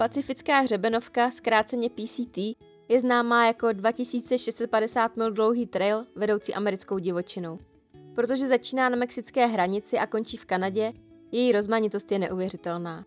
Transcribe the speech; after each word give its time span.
Pacifická 0.00 0.60
hřebenovka, 0.60 1.30
zkráceně 1.30 1.90
PCT, 1.90 2.36
je 2.88 3.00
známá 3.00 3.46
jako 3.46 3.72
2650 3.72 5.16
mil 5.16 5.30
dlouhý 5.30 5.66
trail 5.66 6.06
vedoucí 6.14 6.54
americkou 6.54 6.98
divočinou. 6.98 7.58
Protože 8.14 8.46
začíná 8.46 8.88
na 8.88 8.96
mexické 8.96 9.46
hranici 9.46 9.98
a 9.98 10.06
končí 10.06 10.36
v 10.36 10.44
Kanadě, 10.44 10.92
její 11.32 11.52
rozmanitost 11.52 12.12
je 12.12 12.18
neuvěřitelná. 12.18 13.04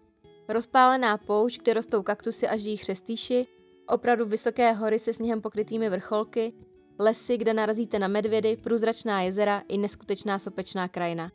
Rozpálená 0.50 1.18
poušť, 1.18 1.62
kde 1.62 1.74
rostou 1.74 2.04
kaktusy 2.04 2.48
a 2.48 2.58
žijí 2.58 2.78
chřestýši, 2.78 3.48
opravdu 3.88 4.26
vysoké 4.26 4.72
hory 4.72 5.00
se 5.00 5.14
sněhem 5.14 5.42
pokrytými 5.42 5.90
vrcholky, 5.90 6.54
lesy, 7.00 7.38
kde 7.38 7.54
narazíte 7.54 8.00
na 8.00 8.08
medvědy, 8.08 8.58
průzračná 8.58 9.22
jezera 9.22 9.64
i 9.68 9.78
neskutečná 9.78 10.40
sopečná 10.40 10.88
krajina. 10.88 11.32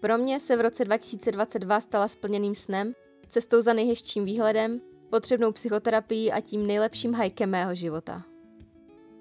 Pro 0.00 0.18
mě 0.18 0.40
se 0.40 0.56
v 0.56 0.60
roce 0.60 0.84
2022 0.84 1.80
stala 1.80 2.08
splněným 2.08 2.54
snem, 2.54 2.92
cestou 3.30 3.60
za 3.60 3.72
nejhezčím 3.72 4.24
výhledem, 4.24 4.80
potřebnou 5.10 5.52
psychoterapií 5.52 6.32
a 6.32 6.40
tím 6.40 6.66
nejlepším 6.66 7.14
hajkem 7.14 7.50
mého 7.50 7.74
života. 7.74 8.22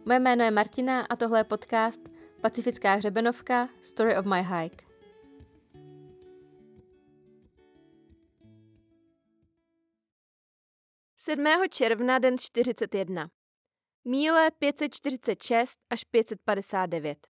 Moje 0.06 0.20
jméno 0.20 0.44
je 0.44 0.52
Martina 0.52 1.02
a 1.02 1.16
tohle 1.16 1.40
je 1.40 1.44
podcast 1.44 2.02
Pacifická 2.42 2.96
hřebenovka 2.96 3.70
Story 3.82 4.18
of 4.18 4.26
my 4.26 4.44
hike. 4.44 4.86
Sedmého 11.16 11.68
června 11.68 12.20
den 12.20 12.38
41. 12.38 13.30
Míle 14.06 14.52
546 14.60 15.80
až 15.90 16.04
559. 16.04 17.28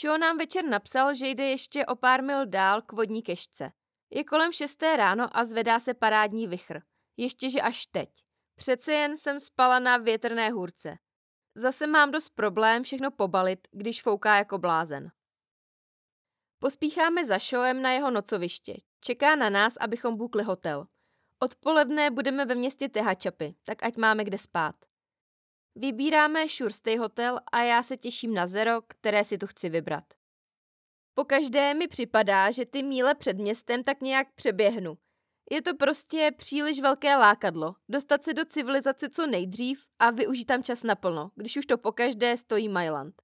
Shaw 0.00 0.18
nám 0.18 0.38
večer 0.38 0.64
napsal, 0.64 1.14
že 1.14 1.28
jde 1.28 1.44
ještě 1.44 1.86
o 1.86 1.96
pár 1.96 2.22
mil 2.22 2.46
dál 2.46 2.82
k 2.82 2.92
vodní 2.92 3.22
kešce. 3.22 3.70
Je 4.10 4.24
kolem 4.24 4.52
šesté 4.52 4.96
ráno 4.96 5.36
a 5.36 5.44
zvedá 5.44 5.80
se 5.80 5.94
parádní 5.94 6.46
vichr. 6.46 6.80
Ještě, 7.16 7.50
že 7.50 7.60
až 7.60 7.86
teď. 7.86 8.10
Přece 8.54 8.92
jen 8.92 9.16
jsem 9.16 9.40
spala 9.40 9.78
na 9.78 9.96
větrné 9.96 10.50
hůrce. 10.50 10.98
Zase 11.54 11.86
mám 11.86 12.10
dost 12.10 12.28
problém 12.28 12.82
všechno 12.82 13.10
pobalit, 13.10 13.68
když 13.70 14.02
fouká 14.02 14.36
jako 14.36 14.58
blázen. 14.58 15.10
Pospícháme 16.58 17.24
za 17.24 17.38
Showem 17.38 17.82
na 17.82 17.92
jeho 17.92 18.10
nocoviště. 18.10 18.76
Čeká 19.00 19.36
na 19.36 19.50
nás, 19.50 19.76
abychom 19.80 20.16
bukli 20.16 20.42
hotel. 20.42 20.86
Odpoledne 21.38 22.10
budeme 22.10 22.44
ve 22.44 22.54
městě 22.54 22.88
Tehačapy, 22.88 23.54
tak 23.64 23.82
ať 23.82 23.96
máme 23.96 24.24
kde 24.24 24.38
spát. 24.38 24.74
Vybíráme 25.74 26.48
Sure 26.48 26.72
Stay 26.72 26.96
Hotel 26.96 27.40
a 27.52 27.62
já 27.62 27.82
se 27.82 27.96
těším 27.96 28.34
na 28.34 28.46
zero, 28.46 28.82
které 28.82 29.24
si 29.24 29.38
tu 29.38 29.46
chci 29.46 29.68
vybrat. 29.68 30.04
Po 31.20 31.24
každé 31.24 31.74
mi 31.74 31.88
připadá, 31.88 32.50
že 32.50 32.64
ty 32.64 32.82
míle 32.82 33.14
před 33.14 33.38
městem 33.38 33.84
tak 33.84 34.00
nějak 34.00 34.32
přeběhnu. 34.34 34.98
Je 35.50 35.62
to 35.62 35.76
prostě 35.76 36.30
příliš 36.36 36.80
velké 36.80 37.16
lákadlo, 37.16 37.74
dostat 37.88 38.24
se 38.24 38.34
do 38.34 38.44
civilizace 38.44 39.08
co 39.08 39.26
nejdřív 39.26 39.86
a 39.98 40.10
využít 40.10 40.44
tam 40.44 40.62
čas 40.62 40.82
naplno, 40.82 41.30
když 41.34 41.56
už 41.56 41.66
to 41.66 41.78
po 41.78 41.92
každé 41.92 42.36
stojí 42.36 42.68
Mailand. 42.68 43.22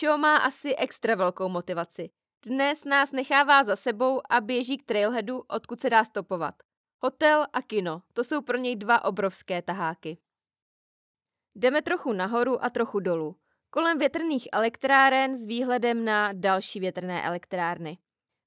Show 0.00 0.20
má 0.20 0.36
asi 0.36 0.76
extra 0.76 1.14
velkou 1.14 1.48
motivaci. 1.48 2.10
Dnes 2.46 2.84
nás 2.84 3.12
nechává 3.12 3.64
za 3.64 3.76
sebou 3.76 4.20
a 4.30 4.40
běží 4.40 4.78
k 4.78 4.84
trailheadu, 4.84 5.44
odkud 5.48 5.80
se 5.80 5.90
dá 5.90 6.04
stopovat. 6.04 6.54
Hotel 7.02 7.46
a 7.52 7.62
kino, 7.62 8.02
to 8.12 8.24
jsou 8.24 8.42
pro 8.42 8.56
něj 8.56 8.76
dva 8.76 9.04
obrovské 9.04 9.62
taháky. 9.62 10.18
Jdeme 11.54 11.82
trochu 11.82 12.12
nahoru 12.12 12.64
a 12.64 12.70
trochu 12.70 13.00
dolů. 13.00 13.36
Kolem 13.70 13.98
větrných 13.98 14.48
elektráren 14.52 15.36
s 15.36 15.46
výhledem 15.46 16.04
na 16.04 16.32
další 16.32 16.80
větrné 16.80 17.22
elektrárny. 17.22 17.98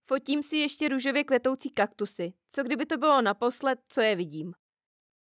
Fotím 0.06 0.44
si 0.44 0.58
ještě 0.58 0.90
růžově 0.90 1.24
kvetoucí 1.24 1.70
kaktusy, 1.70 2.34
co 2.48 2.64
kdyby 2.64 2.86
to 2.86 2.98
bylo 2.98 3.22
naposled, 3.22 3.80
co 3.90 4.02
je 4.02 4.16
vidím. 4.16 4.54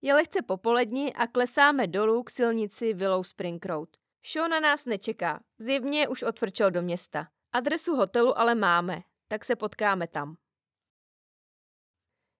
Je 0.02 0.14
lehce 0.14 0.42
popolední 0.42 1.14
a 1.14 1.26
klesáme 1.26 1.86
dolů 1.86 2.22
k 2.22 2.30
silnici 2.30 2.94
Willow 2.94 3.22
Spring 3.22 3.66
Road. 3.66 3.88
Show 4.32 4.48
na 4.48 4.60
nás 4.60 4.84
nečeká, 4.84 5.42
zjevně 5.58 6.08
už 6.08 6.22
otvrčel 6.22 6.70
do 6.70 6.82
města. 6.82 7.28
Adresu 7.52 7.96
hotelu 7.96 8.38
ale 8.38 8.54
máme, 8.54 9.02
tak 9.28 9.44
se 9.44 9.56
potkáme 9.56 10.06
tam. 10.06 10.36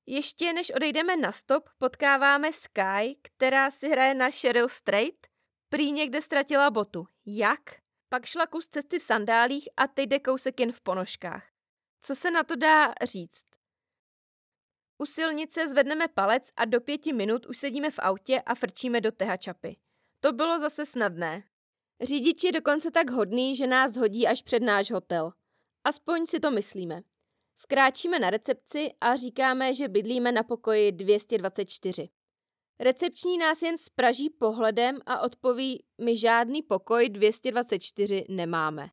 Ještě 0.07 0.53
než 0.53 0.71
odejdeme 0.77 1.17
na 1.17 1.33
stop, 1.33 1.69
potkáváme 1.79 2.53
Sky, 2.53 3.19
která 3.23 3.71
si 3.71 3.89
hraje 3.89 4.15
na 4.15 4.31
Cheryl 4.31 4.69
Strait. 4.69 5.27
Prý 5.69 5.93
někde 5.93 6.23
ztratila 6.23 6.71
botu. 6.71 7.07
Jak? 7.27 7.61
Pak 8.09 8.27
šla 8.27 8.47
kus 8.47 8.69
cesty 8.69 8.99
v 8.99 9.03
sandálích 9.03 9.69
a 9.77 9.89
teď 9.89 10.09
jde 10.09 10.21
kousek 10.21 10.61
jen 10.61 10.73
v 10.73 10.81
ponožkách. 10.81 11.49
Co 12.01 12.15
se 12.15 12.31
na 12.31 12.45
to 12.45 12.57
dá 12.57 12.95
říct? 13.03 13.45
U 14.99 15.07
silnice 15.07 15.69
zvedneme 15.69 16.09
palec 16.09 16.51
a 16.57 16.65
do 16.65 16.81
pěti 16.81 17.13
minut 17.13 17.47
už 17.47 17.59
sedíme 17.59 17.91
v 17.91 17.99
autě 17.99 18.43
a 18.47 18.55
frčíme 18.55 19.01
do 19.01 19.13
Tehačapy. 19.13 19.77
To 20.21 20.33
bylo 20.33 20.59
zase 20.59 20.87
snadné. 20.87 21.45
Řidič 22.03 22.45
je 22.45 22.53
dokonce 22.53 22.91
tak 22.91 23.11
hodný, 23.11 23.57
že 23.57 23.67
nás 23.67 23.97
hodí 23.97 24.27
až 24.27 24.43
před 24.43 24.63
náš 24.63 24.91
hotel. 24.91 25.33
Aspoň 25.85 26.27
si 26.27 26.41
to 26.41 26.51
myslíme. 26.51 27.03
Vkráčíme 27.63 28.19
na 28.19 28.31
recepci 28.31 28.91
a 29.01 29.17
říkáme, 29.17 29.75
že 29.75 29.89
bydlíme 29.89 30.33
na 30.33 30.43
pokoji 30.43 30.93
224. 30.93 32.09
Recepční 32.81 33.39
nás 33.39 33.63
jen 33.63 33.79
spraží 33.79 34.31
pohledem 34.31 34.99
a 35.07 35.21
odpoví, 35.21 35.85
my 36.01 36.17
žádný 36.17 36.63
pokoj 36.63 37.09
224 37.09 38.25
nemáme. 38.29 38.91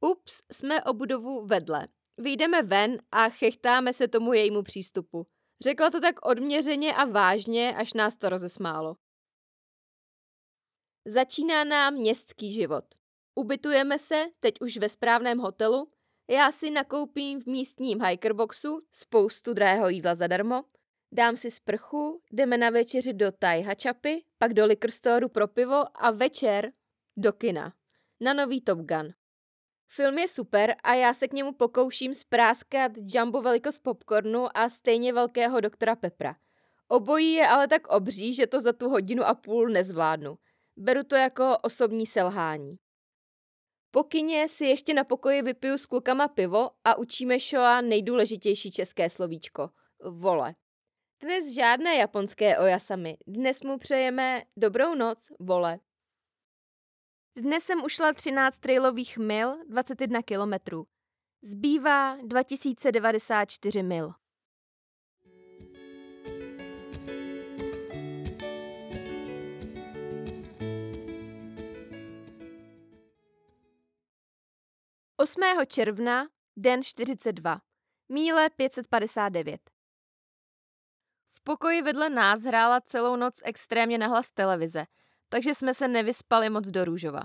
Ups, 0.00 0.42
jsme 0.52 0.84
o 0.84 0.92
budovu 0.92 1.46
vedle. 1.46 1.88
Vyjdeme 2.18 2.62
ven 2.62 2.98
a 3.12 3.28
chechtáme 3.28 3.92
se 3.92 4.08
tomu 4.08 4.32
jejímu 4.32 4.62
přístupu. 4.62 5.26
Řekla 5.62 5.90
to 5.90 6.00
tak 6.00 6.26
odměřeně 6.26 6.94
a 6.94 7.04
vážně, 7.04 7.76
až 7.76 7.92
nás 7.92 8.16
to 8.16 8.28
rozesmálo. 8.28 8.96
Začíná 11.06 11.64
nám 11.64 11.94
městský 11.94 12.52
život. 12.52 12.84
Ubytujeme 13.34 13.98
se, 13.98 14.26
teď 14.40 14.54
už 14.60 14.76
ve 14.76 14.88
správném 14.88 15.38
hotelu, 15.38 15.92
já 16.30 16.52
si 16.52 16.70
nakoupím 16.70 17.40
v 17.40 17.46
místním 17.46 18.02
hikerboxu 18.02 18.78
spoustu 18.90 19.54
drahého 19.54 19.88
jídla 19.88 20.14
zadarmo, 20.14 20.64
dám 21.12 21.36
si 21.36 21.50
sprchu, 21.50 22.22
jdeme 22.32 22.58
na 22.58 22.70
večeři 22.70 23.12
do 23.12 23.32
Thai 23.32 23.62
Hačapy, 23.62 24.24
pak 24.38 24.54
do 24.54 24.66
liquor 24.66 25.28
pro 25.28 25.48
pivo 25.48 25.84
a 25.94 26.10
večer 26.10 26.72
do 27.16 27.32
kina. 27.32 27.72
Na 28.20 28.34
nový 28.34 28.60
Top 28.60 28.78
Gun. 28.78 29.12
Film 29.88 30.18
je 30.18 30.28
super 30.28 30.74
a 30.82 30.94
já 30.94 31.14
se 31.14 31.28
k 31.28 31.32
němu 31.32 31.52
pokouším 31.52 32.14
spráskat 32.14 32.92
jumbo 32.96 33.42
velikost 33.42 33.78
popcornu 33.78 34.56
a 34.56 34.68
stejně 34.68 35.12
velkého 35.12 35.60
doktora 35.60 35.96
Pepra. 35.96 36.32
Obojí 36.88 37.32
je 37.32 37.48
ale 37.48 37.68
tak 37.68 37.88
obří, 37.88 38.34
že 38.34 38.46
to 38.46 38.60
za 38.60 38.72
tu 38.72 38.88
hodinu 38.88 39.24
a 39.24 39.34
půl 39.34 39.68
nezvládnu. 39.68 40.38
Beru 40.76 41.02
to 41.04 41.16
jako 41.16 41.58
osobní 41.62 42.06
selhání. 42.06 42.76
Po 43.90 44.04
kině 44.04 44.48
si 44.48 44.64
ještě 44.64 44.94
na 44.94 45.04
pokoji 45.04 45.42
vypiju 45.42 45.78
s 45.78 45.86
klukama 45.86 46.28
pivo 46.28 46.70
a 46.84 46.98
učíme 46.98 47.38
Shoa 47.38 47.80
nejdůležitější 47.80 48.70
české 48.70 49.10
slovíčko. 49.10 49.70
Vole. 50.10 50.54
Dnes 51.22 51.54
žádné 51.54 51.94
japonské 51.96 52.58
ojasami. 52.58 53.16
Dnes 53.26 53.62
mu 53.62 53.78
přejeme 53.78 54.42
dobrou 54.56 54.94
noc, 54.94 55.32
vole. 55.40 55.78
Dnes 57.36 57.64
jsem 57.64 57.84
ušla 57.84 58.12
13 58.12 58.58
trailových 58.58 59.18
mil, 59.18 59.64
21 59.68 60.22
kilometrů. 60.22 60.86
Zbývá 61.42 62.16
2094 62.22 63.82
mil. 63.82 64.12
8. 75.16 75.42
června, 75.66 76.28
den 76.56 76.82
42, 76.82 77.60
míle 78.08 78.50
559. 78.50 79.79
Pokoji 81.44 81.82
vedle 81.82 82.08
nás 82.08 82.42
hrála 82.42 82.80
celou 82.80 83.16
noc 83.16 83.34
extrémně 83.44 83.98
nahlas 83.98 84.30
televize, 84.30 84.84
takže 85.28 85.54
jsme 85.54 85.74
se 85.74 85.88
nevyspali 85.88 86.50
moc 86.50 86.68
do 86.68 86.84
růžova. 86.84 87.20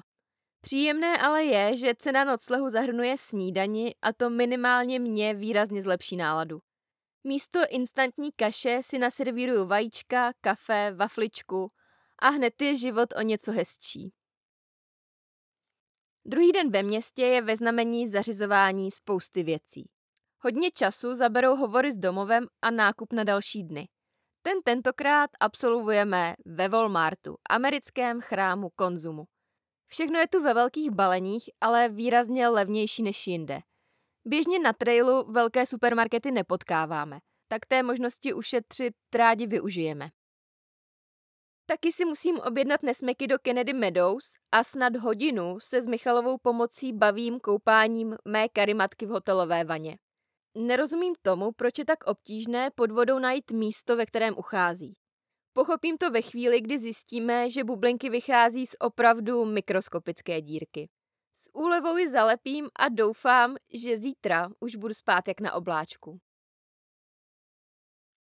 Příjemné 0.61 1.17
ale 1.17 1.43
je, 1.43 1.77
že 1.77 1.95
cena 1.95 2.23
noclehu 2.23 2.69
zahrnuje 2.69 3.17
snídani 3.17 3.95
a 4.01 4.13
to 4.13 4.29
minimálně 4.29 4.99
mě 4.99 5.33
výrazně 5.33 5.81
zlepší 5.81 6.15
náladu. 6.15 6.59
Místo 7.23 7.59
instantní 7.69 8.31
kaše 8.31 8.79
si 8.83 8.99
naservíruju 8.99 9.65
vajíčka, 9.65 10.33
kafe, 10.41 10.91
vafličku 10.95 11.71
a 12.19 12.29
hned 12.29 12.61
je 12.61 12.77
život 12.77 13.09
o 13.17 13.21
něco 13.21 13.51
hezčí. 13.51 14.13
Druhý 16.25 16.51
den 16.51 16.71
ve 16.71 16.83
městě 16.83 17.25
je 17.25 17.41
ve 17.41 17.55
znamení 17.55 18.07
zařizování 18.07 18.91
spousty 18.91 19.43
věcí. 19.43 19.89
Hodně 20.39 20.71
času 20.71 21.15
zaberou 21.15 21.55
hovory 21.55 21.91
s 21.91 21.97
domovem 21.97 22.47
a 22.61 22.71
nákup 22.71 23.13
na 23.13 23.23
další 23.23 23.63
dny. 23.63 23.87
Ten 24.47 24.61
tentokrát 24.61 25.29
absolvujeme 25.39 26.35
ve 26.45 26.69
Walmartu, 26.69 27.35
americkém 27.49 28.21
chrámu 28.21 28.69
konzumu. 28.75 29.23
Všechno 29.87 30.19
je 30.19 30.27
tu 30.27 30.43
ve 30.43 30.53
velkých 30.53 30.91
baleních, 30.91 31.49
ale 31.61 31.89
výrazně 31.89 32.47
levnější 32.47 33.03
než 33.03 33.27
jinde. 33.27 33.59
Běžně 34.25 34.59
na 34.59 34.73
trailu 34.73 35.31
velké 35.31 35.65
supermarkety 35.65 36.31
nepotkáváme. 36.31 37.19
tak 37.47 37.65
té 37.65 37.83
možnosti 37.83 38.33
ušetřit 38.33 38.93
rádi 39.15 39.47
využijeme. 39.47 40.09
Taky 41.65 41.91
si 41.91 42.05
musím 42.05 42.39
objednat 42.39 42.83
nesmeky 42.83 43.27
do 43.27 43.39
Kennedy 43.39 43.73
Meadows 43.73 44.33
a 44.51 44.63
snad 44.63 44.95
hodinu 44.95 45.59
se 45.59 45.81
s 45.81 45.87
Michalovou 45.87 46.37
pomocí 46.37 46.93
bavím 46.93 47.39
koupáním 47.39 48.15
mé 48.27 48.49
karimatky 48.49 49.05
v 49.05 49.09
hotelové 49.09 49.63
vaně. 49.63 49.97
Nerozumím 50.57 51.13
tomu, 51.21 51.51
proč 51.51 51.79
je 51.79 51.85
tak 51.85 52.03
obtížné 52.03 52.71
pod 52.75 52.91
vodou 52.91 53.19
najít 53.19 53.51
místo, 53.51 53.95
ve 53.95 54.05
kterém 54.05 54.37
uchází. 54.37 54.93
Pochopím 55.53 55.97
to 55.97 56.11
ve 56.11 56.21
chvíli, 56.21 56.61
kdy 56.61 56.79
zjistíme, 56.79 57.49
že 57.49 57.63
bublinky 57.63 58.09
vychází 58.09 58.65
z 58.65 58.75
opravdu 58.79 59.45
mikroskopické 59.45 60.41
dírky. 60.41 60.89
S 61.33 61.49
úlevou 61.53 61.97
ji 61.97 62.07
zalepím 62.07 62.69
a 62.79 62.89
doufám, 62.89 63.55
že 63.73 63.97
zítra 63.97 64.49
už 64.59 64.75
budu 64.75 64.93
spát 64.93 65.27
jak 65.27 65.41
na 65.41 65.53
obláčku. 65.53 66.19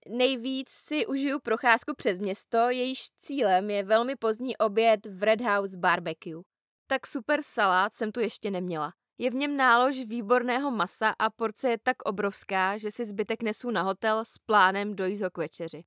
Nejvíc 0.09 0.69
si 0.69 1.05
užiju 1.05 1.39
procházku 1.39 1.95
přes 1.95 2.19
město, 2.19 2.57
jejíž 2.57 3.09
cílem 3.17 3.69
je 3.69 3.83
velmi 3.83 4.15
pozdní 4.15 4.57
oběd 4.57 5.05
v 5.05 5.23
Red 5.23 5.41
House 5.41 5.77
Barbecue. 5.77 6.41
Tak 6.87 7.07
super 7.07 7.39
salát 7.43 7.93
jsem 7.93 8.11
tu 8.11 8.19
ještě 8.19 8.51
neměla. 8.51 8.93
Je 9.17 9.29
v 9.29 9.33
něm 9.33 9.57
nálož 9.57 9.95
výborného 10.05 10.71
masa 10.71 11.09
a 11.19 11.29
porce 11.29 11.69
je 11.69 11.77
tak 11.83 12.01
obrovská, 12.05 12.77
že 12.77 12.91
si 12.91 13.05
zbytek 13.05 13.43
nesu 13.43 13.71
na 13.71 13.81
hotel 13.81 14.25
s 14.25 14.37
plánem 14.37 14.95
dojít 14.95 15.23
k 15.33 15.37
večeři. 15.37 15.83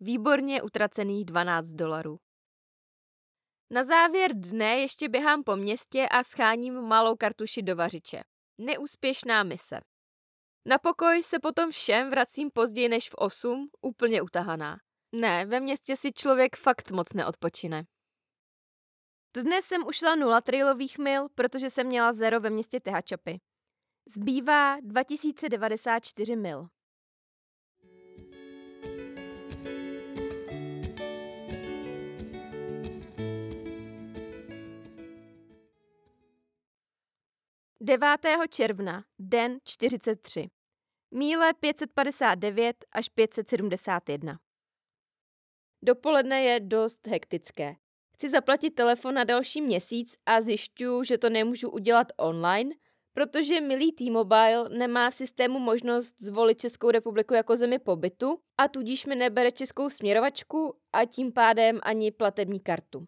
Výborně 0.00 0.62
utracených 0.62 1.24
12 1.24 1.66
dolarů. 1.66 2.18
Na 3.70 3.84
závěr 3.84 4.30
dne 4.34 4.76
ještě 4.76 5.08
běhám 5.08 5.44
po 5.44 5.56
městě 5.56 6.08
a 6.10 6.24
scháním 6.24 6.80
malou 6.80 7.16
kartuši 7.16 7.62
do 7.62 7.76
vařiče. 7.76 8.22
Neúspěšná 8.58 9.42
mise. 9.42 9.80
Na 10.66 10.78
pokoj 10.78 11.22
se 11.22 11.38
potom 11.38 11.70
všem 11.70 12.10
vracím 12.10 12.50
později 12.50 12.88
než 12.88 13.10
v 13.10 13.14
8, 13.14 13.68
úplně 13.80 14.22
utahaná. 14.22 14.76
Ne, 15.14 15.46
ve 15.46 15.60
městě 15.60 15.96
si 15.96 16.12
člověk 16.12 16.56
fakt 16.56 16.90
moc 16.90 17.12
neodpočine. 17.12 17.84
Dnes 19.34 19.64
jsem 19.64 19.86
ušla 19.86 20.14
nula 20.14 20.40
trailových 20.40 20.98
mil, 20.98 21.28
protože 21.34 21.70
jsem 21.70 21.86
měla 21.86 22.12
zero 22.12 22.40
ve 22.40 22.50
městě 22.50 22.80
Tehačapy. 22.80 23.40
Zbývá 24.08 24.76
2094 24.80 26.36
mil. 26.36 26.68
Devátého 37.80 38.46
června, 38.46 39.04
den 39.18 39.58
43. 39.64 40.50
Míle 41.10 41.54
559 41.54 42.84
až 42.92 43.08
571. 43.08 44.38
Dopoledne 45.82 46.42
je 46.42 46.60
dost 46.60 47.06
hektické. 47.06 47.76
Chci 48.18 48.28
zaplatit 48.28 48.70
telefon 48.70 49.14
na 49.14 49.24
další 49.24 49.60
měsíc 49.60 50.16
a 50.26 50.40
zjišťuju, 50.40 51.04
že 51.04 51.18
to 51.18 51.30
nemůžu 51.30 51.70
udělat 51.70 52.06
online, 52.16 52.74
protože 53.12 53.60
milý 53.60 53.92
T-Mobile 53.92 54.68
nemá 54.68 55.10
v 55.10 55.14
systému 55.14 55.58
možnost 55.58 56.22
zvolit 56.22 56.60
Českou 56.60 56.90
republiku 56.90 57.34
jako 57.34 57.56
zemi 57.56 57.78
pobytu 57.78 58.40
a 58.60 58.68
tudíž 58.68 59.06
mi 59.06 59.14
nebere 59.14 59.52
českou 59.52 59.90
směrovačku 59.90 60.74
a 60.92 61.04
tím 61.04 61.32
pádem 61.32 61.80
ani 61.82 62.10
platební 62.10 62.60
kartu. 62.60 63.04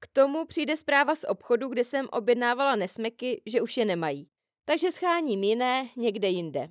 K 0.00 0.06
tomu 0.12 0.44
přijde 0.44 0.76
zpráva 0.76 1.14
z 1.14 1.24
obchodu, 1.24 1.68
kde 1.68 1.84
jsem 1.84 2.06
objednávala 2.12 2.76
nesmeky, 2.76 3.42
že 3.46 3.62
už 3.62 3.76
je 3.76 3.84
nemají. 3.84 4.28
Takže 4.64 4.92
scháním 4.92 5.42
jiné 5.42 5.88
někde 5.96 6.28
jinde. 6.28 6.68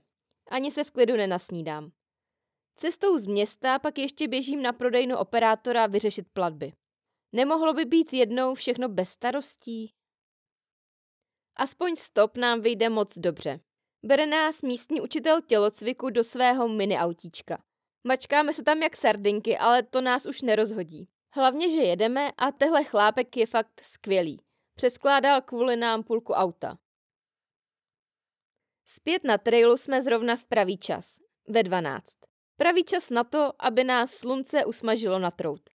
Ani 0.52 0.72
se 0.72 0.84
v 0.84 0.92
klidu 0.92 1.16
nenasnídám. 1.16 1.92
Cestou 2.76 3.18
z 3.18 3.26
města 3.26 3.80
pak 3.80 3.98
ještě 3.98 4.28
běžím 4.28 4.62
na 4.62 4.74
prodejnu 4.74 5.18
operátora 5.18 5.88
vyřešit 5.88 6.28
platby. 6.34 6.74
Nemohlo 7.32 7.74
by 7.74 7.86
být 7.86 8.14
jednou 8.14 8.56
všechno 8.56 8.90
bez 8.90 9.10
starostí? 9.10 9.94
Aspoň 11.56 11.96
stop 11.96 12.38
nám 12.38 12.62
vyjde 12.62 12.90
moc 12.90 13.18
dobře. 13.18 13.60
Bere 14.04 14.26
nás 14.26 14.62
místní 14.62 15.02
učitel 15.02 15.42
tělocviku 15.42 16.10
do 16.10 16.24
svého 16.24 16.68
mini 16.68 16.98
autíčka. 16.98 17.64
Mačkáme 18.04 18.54
se 18.54 18.64
tam 18.64 18.84
jak 18.84 18.96
sardinky, 18.96 19.58
ale 19.58 19.84
to 19.84 20.02
nás 20.02 20.26
už 20.26 20.42
nerozhodí. 20.42 21.10
Hlavně, 21.34 21.70
že 21.70 21.80
jedeme 21.80 22.32
a 22.38 22.52
tehle 22.52 22.84
chlápek 22.84 23.38
je 23.38 23.46
fakt 23.46 23.82
skvělý. 23.82 24.42
Přeskládal 24.76 25.42
kvůli 25.42 25.76
nám 25.76 26.04
půlku 26.04 26.34
auta. 26.34 26.78
Zpět 28.86 29.24
na 29.24 29.38
trailu 29.38 29.78
jsme 29.78 30.02
zrovna 30.02 30.36
v 30.36 30.44
pravý 30.44 30.78
čas, 30.78 31.20
ve 31.48 31.64
12. 31.64 32.14
Pravý 32.58 32.84
čas 32.84 33.10
na 33.10 33.24
to, 33.24 33.54
aby 33.60 33.84
nás 33.84 34.12
slunce 34.12 34.66
usmažilo 34.66 35.20
na 35.20 35.32
trout. 35.32 35.70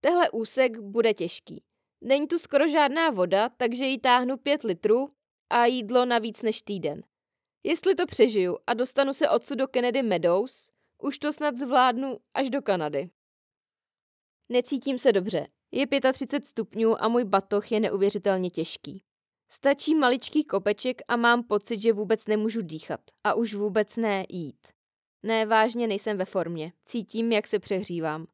Tehle 0.00 0.30
úsek 0.30 0.78
bude 0.78 1.14
těžký. 1.14 1.62
Není 2.00 2.26
tu 2.26 2.38
skoro 2.38 2.68
žádná 2.68 3.10
voda, 3.10 3.48
takže 3.48 3.84
jí 3.84 3.98
táhnu 3.98 4.36
5 4.36 4.62
litrů 4.62 5.10
a 5.50 5.66
jídlo 5.66 6.04
na 6.04 6.18
víc 6.18 6.42
než 6.42 6.62
týden. 6.62 7.02
Jestli 7.64 7.94
to 7.94 8.06
přežiju 8.06 8.58
a 8.66 8.74
dostanu 8.74 9.12
se 9.12 9.28
odsud 9.28 9.58
do 9.58 9.68
Kennedy 9.68 10.02
Meadows, 10.02 10.70
už 11.02 11.18
to 11.18 11.32
snad 11.32 11.56
zvládnu 11.56 12.18
až 12.34 12.50
do 12.50 12.62
Kanady. 12.62 13.10
Necítím 14.48 14.98
se 14.98 15.12
dobře. 15.12 15.46
Je 15.72 15.86
35 16.12 16.46
stupňů 16.46 17.02
a 17.02 17.08
můj 17.08 17.24
batoh 17.24 17.72
je 17.72 17.80
neuvěřitelně 17.80 18.50
těžký. 18.50 19.02
Stačí 19.52 19.94
maličký 19.94 20.44
kopeček 20.44 21.02
a 21.08 21.16
mám 21.16 21.42
pocit, 21.42 21.80
že 21.80 21.92
vůbec 21.92 22.26
nemůžu 22.26 22.62
dýchat. 22.62 23.00
A 23.24 23.34
už 23.34 23.54
vůbec 23.54 23.96
ne 23.96 24.26
jít. 24.28 24.66
Ne, 25.22 25.46
vážně 25.46 25.86
nejsem 25.86 26.16
ve 26.16 26.24
formě. 26.24 26.72
Cítím, 26.84 27.32
jak 27.32 27.46
se 27.46 27.58
přehřívám. 27.58 28.26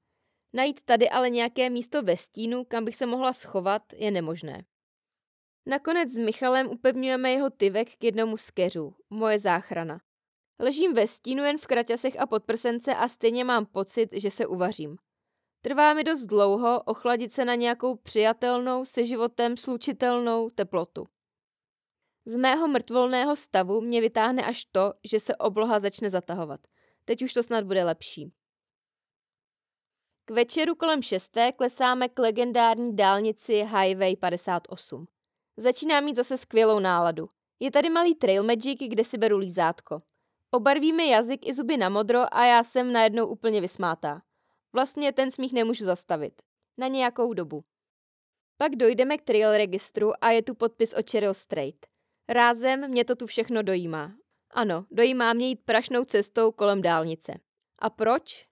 Najít 0.56 0.80
tady 0.84 1.10
ale 1.10 1.30
nějaké 1.30 1.70
místo 1.70 2.02
ve 2.02 2.16
stínu, 2.16 2.64
kam 2.64 2.84
bych 2.84 2.96
se 2.96 3.06
mohla 3.06 3.32
schovat, 3.32 3.82
je 3.92 4.10
nemožné. 4.10 4.64
Nakonec 5.66 6.10
s 6.10 6.18
Michalem 6.18 6.68
upevňujeme 6.68 7.32
jeho 7.32 7.50
tyvek 7.50 7.96
k 7.96 8.04
jednomu 8.04 8.36
z 8.36 8.50
keřů. 8.50 8.94
Moje 9.10 9.38
záchrana. 9.38 10.00
Ležím 10.58 10.94
ve 10.94 11.06
stínu 11.06 11.44
jen 11.44 11.58
v 11.58 11.66
kraťasech 11.66 12.20
a 12.20 12.26
podprsence 12.26 12.94
a 12.94 13.08
stejně 13.08 13.44
mám 13.44 13.66
pocit, 13.66 14.08
že 14.12 14.30
se 14.30 14.46
uvařím. 14.46 14.96
Trvá 15.60 15.94
mi 15.94 16.04
dost 16.04 16.26
dlouho 16.26 16.82
ochladit 16.82 17.32
se 17.32 17.44
na 17.44 17.54
nějakou 17.54 17.96
přijatelnou, 17.96 18.84
se 18.84 19.06
životem 19.06 19.56
slučitelnou 19.56 20.50
teplotu. 20.50 21.06
Z 22.24 22.36
mého 22.36 22.68
mrtvolného 22.68 23.36
stavu 23.36 23.80
mě 23.80 24.00
vytáhne 24.00 24.44
až 24.44 24.64
to, 24.64 24.92
že 25.04 25.20
se 25.20 25.36
obloha 25.36 25.80
začne 25.80 26.10
zatahovat. 26.10 26.60
Teď 27.04 27.22
už 27.22 27.32
to 27.32 27.42
snad 27.42 27.64
bude 27.64 27.84
lepší. 27.84 28.32
K 30.28 30.30
večeru 30.30 30.74
kolem 30.74 31.02
šesté 31.02 31.52
klesáme 31.52 32.08
k 32.08 32.18
legendární 32.18 32.96
dálnici 32.96 33.52
Highway 33.52 34.16
58. 34.16 35.06
Začíná 35.56 36.00
mít 36.00 36.16
zase 36.16 36.36
skvělou 36.36 36.78
náladu. 36.78 37.28
Je 37.60 37.70
tady 37.70 37.90
malý 37.90 38.14
trail 38.14 38.42
magic, 38.42 38.78
kde 38.88 39.04
si 39.04 39.18
beru 39.18 39.36
lízátko. 39.36 40.02
Obarvíme 40.50 41.04
jazyk 41.04 41.46
i 41.46 41.54
zuby 41.54 41.76
na 41.76 41.88
modro 41.88 42.34
a 42.34 42.46
já 42.46 42.62
jsem 42.62 42.92
najednou 42.92 43.26
úplně 43.26 43.60
vysmátá. 43.60 44.22
Vlastně 44.72 45.12
ten 45.12 45.30
smích 45.30 45.52
nemůžu 45.52 45.84
zastavit. 45.84 46.42
Na 46.78 46.88
nějakou 46.88 47.34
dobu. 47.34 47.64
Pak 48.56 48.76
dojdeme 48.76 49.18
k 49.18 49.22
trail 49.22 49.52
registru 49.52 50.24
a 50.24 50.30
je 50.30 50.42
tu 50.42 50.54
podpis 50.54 50.94
o 50.94 51.02
Cheryl 51.10 51.34
Strait. 51.34 51.86
Rázem 52.28 52.90
mě 52.90 53.04
to 53.04 53.16
tu 53.16 53.26
všechno 53.26 53.62
dojímá. 53.62 54.12
Ano, 54.50 54.86
dojímá 54.90 55.32
mě 55.32 55.48
jít 55.48 55.60
prašnou 55.64 56.04
cestou 56.04 56.52
kolem 56.52 56.82
dálnice. 56.82 57.32
A 57.78 57.90
proč? 57.90 58.46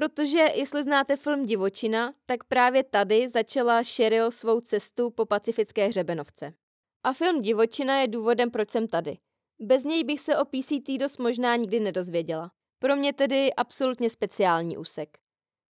Protože 0.00 0.38
jestli 0.54 0.82
znáte 0.82 1.16
film 1.16 1.46
Divočina, 1.46 2.14
tak 2.26 2.44
právě 2.44 2.84
tady 2.84 3.28
začala 3.28 3.82
Cheryl 3.82 4.30
svou 4.30 4.60
cestu 4.60 5.10
po 5.10 5.26
pacifické 5.26 5.86
hřebenovce. 5.86 6.52
A 7.04 7.12
film 7.12 7.42
Divočina 7.42 8.00
je 8.00 8.08
důvodem, 8.08 8.50
proč 8.50 8.70
jsem 8.70 8.88
tady. 8.88 9.18
Bez 9.58 9.84
něj 9.84 10.04
bych 10.04 10.20
se 10.20 10.38
o 10.38 10.44
PCT 10.44 10.88
dost 11.00 11.18
možná 11.18 11.56
nikdy 11.56 11.80
nedozvěděla. 11.80 12.50
Pro 12.78 12.96
mě 12.96 13.12
tedy 13.12 13.54
absolutně 13.54 14.10
speciální 14.10 14.76
úsek. 14.76 15.18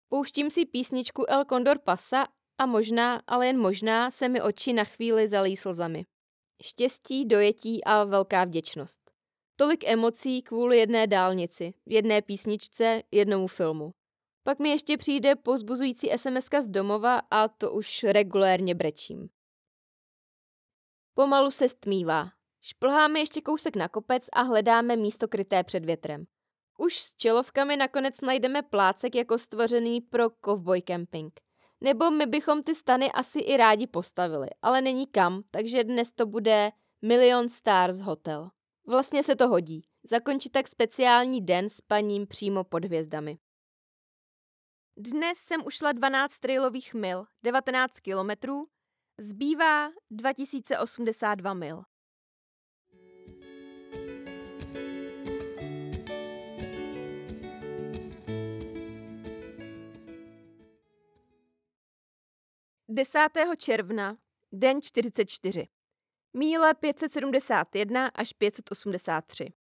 Pouštím 0.09 0.49
si 0.49 0.65
písničku 0.65 1.25
El 1.29 1.45
Condor 1.45 1.79
Pasa 1.79 2.27
a 2.57 2.65
možná, 2.65 3.21
ale 3.27 3.47
jen 3.47 3.59
možná, 3.59 4.11
se 4.11 4.29
mi 4.29 4.41
oči 4.41 4.73
na 4.73 4.83
chvíli 4.83 5.27
zalí 5.27 5.57
slzami. 5.57 6.05
Štěstí, 6.63 7.25
dojetí 7.25 7.83
a 7.83 8.03
velká 8.03 8.45
vděčnost. 8.45 9.11
Tolik 9.55 9.83
emocí 9.83 10.41
kvůli 10.41 10.77
jedné 10.77 11.07
dálnici, 11.07 11.73
jedné 11.85 12.21
písničce, 12.21 13.01
jednomu 13.11 13.47
filmu. 13.47 13.93
Pak 14.49 14.59
mi 14.59 14.69
ještě 14.69 14.97
přijde 14.97 15.35
pozbuzující 15.35 16.09
sms 16.15 16.49
z 16.61 16.69
domova 16.69 17.21
a 17.31 17.47
to 17.47 17.71
už 17.71 18.03
regulérně 18.03 18.75
brečím. 18.75 19.29
Pomalu 21.13 21.51
se 21.51 21.69
stmívá. 21.69 22.29
Šplháme 22.61 23.19
ještě 23.19 23.41
kousek 23.41 23.75
na 23.75 23.87
kopec 23.87 24.27
a 24.33 24.41
hledáme 24.41 24.95
místo 24.95 25.27
kryté 25.27 25.63
před 25.63 25.85
větrem. 25.85 26.25
Už 26.77 26.97
s 26.97 27.15
čelovkami 27.15 27.75
nakonec 27.75 28.21
najdeme 28.21 28.61
plácek 28.61 29.15
jako 29.15 29.37
stvořený 29.37 30.01
pro 30.01 30.29
cowboy 30.45 30.81
camping. 30.81 31.39
Nebo 31.81 32.11
my 32.11 32.25
bychom 32.25 32.63
ty 32.63 32.75
stany 32.75 33.11
asi 33.11 33.39
i 33.39 33.57
rádi 33.57 33.87
postavili, 33.87 34.47
ale 34.61 34.81
není 34.81 35.07
kam, 35.07 35.43
takže 35.51 35.83
dnes 35.83 36.11
to 36.11 36.25
bude 36.25 36.71
Million 37.01 37.49
Stars 37.49 38.01
Hotel. 38.01 38.49
Vlastně 38.87 39.23
se 39.23 39.35
to 39.35 39.47
hodí. 39.47 39.81
Zakončit 40.03 40.51
tak 40.51 40.67
speciální 40.67 41.41
den 41.41 41.69
s 41.69 41.81
paním 41.81 42.27
přímo 42.27 42.63
pod 42.63 42.85
hvězdami. 42.85 43.37
Dnes 45.01 45.37
jsem 45.37 45.61
ušla 45.65 45.91
12 45.91 46.39
trailových 46.39 46.93
mil, 46.93 47.25
19 47.43 47.99
kilometrů, 47.99 48.67
zbývá 49.17 49.89
2082 50.11 51.53
mil. 51.53 51.83
Desátého 62.89 63.55
června, 63.55 64.17
den 64.51 64.81
44. 64.81 65.67
Míle 66.33 66.73
571 66.73 68.07
až 68.07 68.33
583. 68.33 69.53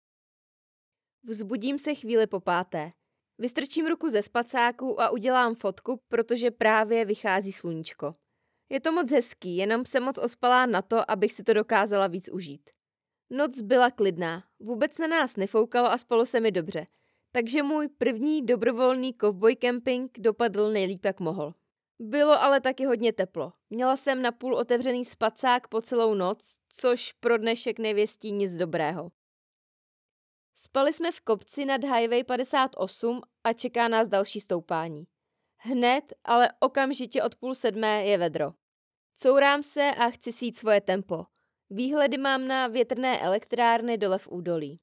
Vzbudím 1.23 1.77
se 1.77 1.95
chvíli 1.95 2.27
po 2.27 2.39
páté. 2.39 2.91
Vystrčím 3.39 3.87
ruku 3.87 4.09
ze 4.09 4.21
spacáku 4.21 5.01
a 5.01 5.09
udělám 5.09 5.55
fotku, 5.55 6.01
protože 6.07 6.51
právě 6.51 7.05
vychází 7.05 7.51
sluníčko. 7.51 8.11
Je 8.69 8.79
to 8.79 8.91
moc 8.91 9.11
hezký, 9.11 9.57
jenom 9.57 9.85
jsem 9.85 10.03
moc 10.03 10.17
ospalá 10.17 10.65
na 10.65 10.81
to, 10.81 11.11
abych 11.11 11.33
si 11.33 11.43
to 11.43 11.53
dokázala 11.53 12.07
víc 12.07 12.29
užít. 12.29 12.69
Noc 13.29 13.61
byla 13.61 13.91
klidná, 13.91 14.43
vůbec 14.59 14.97
na 14.97 15.07
nás 15.07 15.35
nefoukalo 15.35 15.91
a 15.91 15.97
spalo 15.97 16.25
se 16.25 16.39
mi 16.39 16.51
dobře, 16.51 16.85
takže 17.31 17.63
můj 17.63 17.87
první 17.87 18.45
dobrovolný 18.45 19.13
cowboy 19.21 19.55
camping 19.55 20.19
dopadl 20.19 20.71
nejlíp 20.71 21.05
jak 21.05 21.19
mohl. 21.19 21.53
Bylo 21.99 22.41
ale 22.41 22.61
taky 22.61 22.85
hodně 22.85 23.13
teplo. 23.13 23.53
Měla 23.69 23.95
jsem 23.95 24.21
na 24.21 24.31
půl 24.31 24.55
otevřený 24.55 25.05
spacák 25.05 25.67
po 25.67 25.81
celou 25.81 26.13
noc, 26.13 26.57
což 26.69 27.11
pro 27.11 27.37
dnešek 27.37 27.79
nevěstí 27.79 28.31
nic 28.31 28.55
dobrého. 28.55 29.11
Spali 30.59 30.93
jsme 30.93 31.11
v 31.11 31.21
kopci 31.21 31.65
nad 31.65 31.83
Highway 31.83 32.23
58 32.23 33.21
a 33.43 33.53
čeká 33.53 33.87
nás 33.87 34.07
další 34.07 34.39
stoupání. 34.39 35.07
Hned, 35.57 36.13
ale 36.23 36.49
okamžitě 36.59 37.23
od 37.23 37.35
půl 37.35 37.55
sedmé 37.55 38.05
je 38.05 38.17
vedro. 38.17 38.53
Courám 39.15 39.63
se 39.63 39.91
a 39.91 40.09
chci 40.09 40.33
sít 40.33 40.57
svoje 40.57 40.81
tempo. 40.81 41.25
Výhledy 41.69 42.17
mám 42.17 42.47
na 42.47 42.67
větrné 42.67 43.21
elektrárny 43.21 43.97
dole 43.97 44.17
v 44.17 44.27
údolí. 44.27 44.79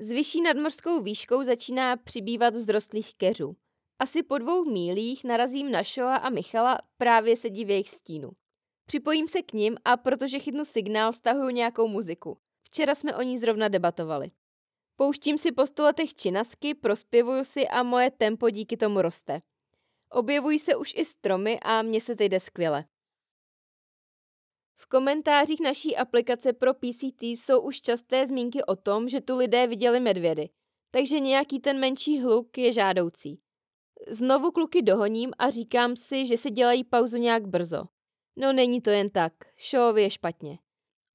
S 0.00 0.10
vyšší 0.10 0.40
nadmorskou 0.40 1.02
výškou 1.02 1.44
začíná 1.44 1.96
přibývat 1.96 2.54
vzrostlých 2.54 3.14
keřů. 3.14 3.56
Asi 3.98 4.22
po 4.22 4.38
dvou 4.38 4.64
mílích 4.64 5.24
narazím 5.24 5.70
na 5.70 5.84
Šoa 5.84 6.16
a 6.16 6.30
Michala, 6.30 6.78
právě 6.98 7.36
sedí 7.36 7.64
v 7.64 7.70
jejich 7.70 7.90
stínu. 7.90 8.30
Připojím 8.86 9.28
se 9.28 9.42
k 9.42 9.52
ním 9.52 9.76
a 9.84 9.96
protože 9.96 10.38
chytnu 10.38 10.64
signál, 10.64 11.12
stahuju 11.12 11.50
nějakou 11.50 11.88
muziku. 11.88 12.38
Včera 12.62 12.94
jsme 12.94 13.16
o 13.16 13.22
ní 13.22 13.38
zrovna 13.38 13.68
debatovali. 13.68 14.30
Pouštím 15.00 15.38
si 15.38 15.52
po 15.52 15.66
stoletech 15.66 16.14
činasky, 16.14 16.74
prospěvuju 16.74 17.44
si 17.44 17.68
a 17.68 17.82
moje 17.82 18.10
tempo 18.10 18.50
díky 18.50 18.76
tomu 18.76 19.02
roste. 19.02 19.42
Objevují 20.10 20.58
se 20.58 20.76
už 20.76 20.94
i 20.96 21.04
stromy 21.04 21.60
a 21.62 21.82
mně 21.82 22.00
se 22.00 22.16
teď 22.16 22.30
jde 22.30 22.40
skvěle. 22.40 22.84
V 24.76 24.86
komentářích 24.86 25.60
naší 25.60 25.96
aplikace 25.96 26.52
pro 26.52 26.74
PCT 26.74 27.22
jsou 27.22 27.60
už 27.60 27.80
časté 27.80 28.26
zmínky 28.26 28.64
o 28.64 28.76
tom, 28.76 29.08
že 29.08 29.20
tu 29.20 29.36
lidé 29.36 29.66
viděli 29.66 30.00
medvědy, 30.00 30.48
takže 30.90 31.20
nějaký 31.20 31.60
ten 31.60 31.80
menší 31.80 32.20
hluk 32.20 32.58
je 32.58 32.72
žádoucí. 32.72 33.40
Znovu 34.08 34.50
kluky 34.50 34.82
dohoním 34.82 35.32
a 35.38 35.50
říkám 35.50 35.96
si, 35.96 36.26
že 36.26 36.36
si 36.36 36.50
dělají 36.50 36.84
pauzu 36.84 37.16
nějak 37.16 37.48
brzo. 37.48 37.84
No 38.36 38.52
není 38.52 38.80
to 38.80 38.90
jen 38.90 39.10
tak, 39.10 39.32
šovi 39.56 40.02
je 40.02 40.10
špatně. 40.10 40.58